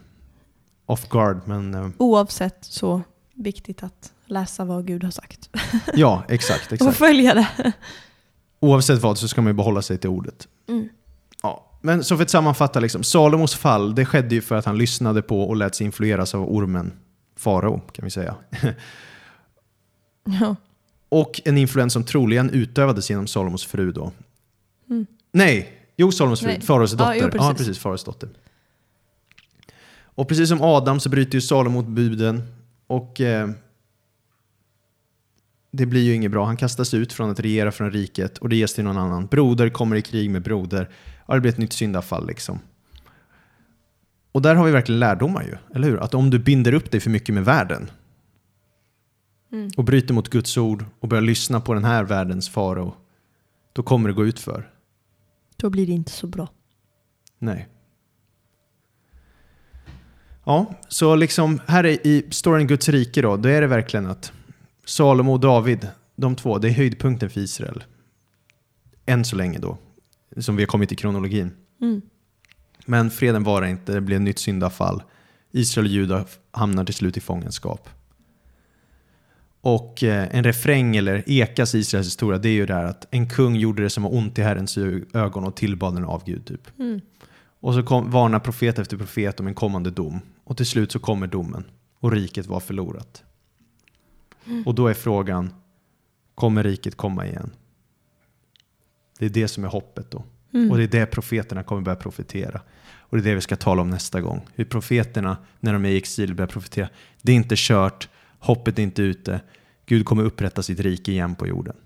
[0.86, 3.02] off guard men eh, Oavsett så
[3.34, 5.50] viktigt att läsa vad Gud har sagt.
[5.94, 6.66] ja, exakt.
[6.66, 6.96] Och exakt.
[6.96, 7.72] följa det.
[8.60, 10.48] Oavsett vad så ska man ju behålla sig till ordet.
[10.68, 10.88] Mm.
[11.42, 14.78] Ja, men så för att sammanfatta, liksom, Salomos fall det skedde ju för att han
[14.78, 16.92] lyssnade på och lät sig influeras av ormen
[17.36, 18.34] farao, kan vi säga.
[20.40, 20.56] Ja.
[21.08, 24.12] Och en influens som troligen utövades genom Salomos fru då.
[24.90, 25.06] Mm.
[25.32, 27.14] Nej, jo Salomos fru, faraos Ja, dotter.
[27.22, 27.40] jo, precis.
[27.40, 28.28] Ja, precis, faraos dotter.
[29.98, 32.42] Och precis som Adam så bryter ju Salomo mot buden
[32.86, 33.50] och eh,
[35.70, 36.44] det blir ju inget bra.
[36.46, 39.26] Han kastas ut från att regera från riket och det ges till någon annan.
[39.26, 40.90] Broder kommer i krig med broder.
[41.28, 42.58] Ja, det blir ett nytt syndafall liksom.
[44.32, 45.98] Och där har vi verkligen lärdomar ju, eller hur?
[45.98, 47.90] Att om du binder upp dig för mycket med världen
[49.56, 49.70] Mm.
[49.76, 52.94] och bryter mot Guds ord och börjar lyssna på den här världens farao,
[53.72, 54.70] då kommer det gå ut för.
[55.56, 56.48] Då blir det inte så bra.
[57.38, 57.68] Nej.
[60.44, 64.32] Ja, så liksom här är i storyn Guds rike då, då är det verkligen att
[64.84, 67.84] Salomo och David, de två, det är höjdpunkten för Israel.
[69.06, 69.78] Än så länge då,
[70.36, 71.50] som vi har kommit i kronologin.
[71.80, 72.02] Mm.
[72.86, 75.02] Men freden varar inte, det blir ett nytt syndafall.
[75.50, 77.88] Israel och Juda hamnar till slut i fångenskap.
[79.68, 83.06] Och eh, en refräng eller ekas i Israels historia, det är ju det här att
[83.10, 84.78] en kung gjorde det som var ont i Herrens
[85.14, 86.46] ögon och tillbad en avgud.
[86.46, 86.78] Typ.
[86.78, 87.00] Mm.
[87.60, 90.20] Och så kom, varnar profet efter profet om en kommande dom.
[90.44, 91.64] Och till slut så kommer domen.
[92.00, 93.24] Och riket var förlorat.
[94.64, 95.54] Och då är frågan,
[96.34, 97.50] kommer riket komma igen?
[99.18, 100.24] Det är det som är hoppet då.
[100.54, 100.70] Mm.
[100.70, 102.60] Och det är det profeterna kommer börja profetera.
[102.98, 104.40] Och det är det vi ska tala om nästa gång.
[104.54, 106.88] Hur profeterna, när de är i exil, börjar profetera.
[107.22, 108.08] Det är inte kört,
[108.38, 109.40] hoppet är inte ute.
[109.86, 111.76] Gud kommer upprätta sitt rike igen på jorden.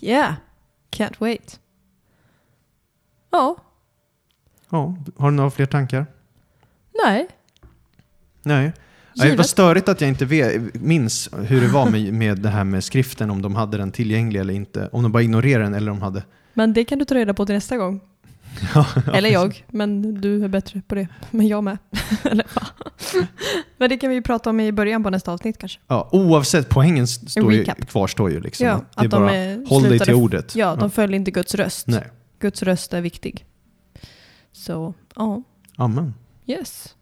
[0.00, 0.34] Yeah,
[0.90, 1.60] can't wait.
[3.30, 3.56] Ja,
[4.72, 6.06] Ja, har du några fler tankar?
[7.04, 7.28] nej.
[8.42, 8.72] Nej.
[9.14, 9.36] Givet.
[9.36, 12.84] vad störigt att jag inte vet, minns hur det var med, med det här med
[12.84, 14.88] skriften, om de hade den tillgänglig eller inte.
[14.92, 16.24] Om de bara ignorerade den eller om de hade...
[16.54, 18.00] Men det kan du ta reda på till nästa gång.
[19.12, 21.08] Eller jag, men du är bättre på det.
[21.30, 21.78] Men jag med.
[22.22, 22.46] Eller?
[23.76, 25.80] Men det kan vi ju prata om i början på nästa avsnitt kanske.
[25.86, 28.40] Ja, oavsett, poängen står ju, kvarstår ju.
[28.40, 28.66] Liksom.
[28.66, 30.56] Ja, det är att de bara, är håll dig till ordet.
[30.56, 31.86] Ja, de följer inte Guds röst.
[31.86, 32.04] Nej.
[32.38, 33.46] Guds röst är viktig.
[34.52, 35.42] Så, ja.
[35.76, 36.14] Amen.
[36.46, 36.94] Yes.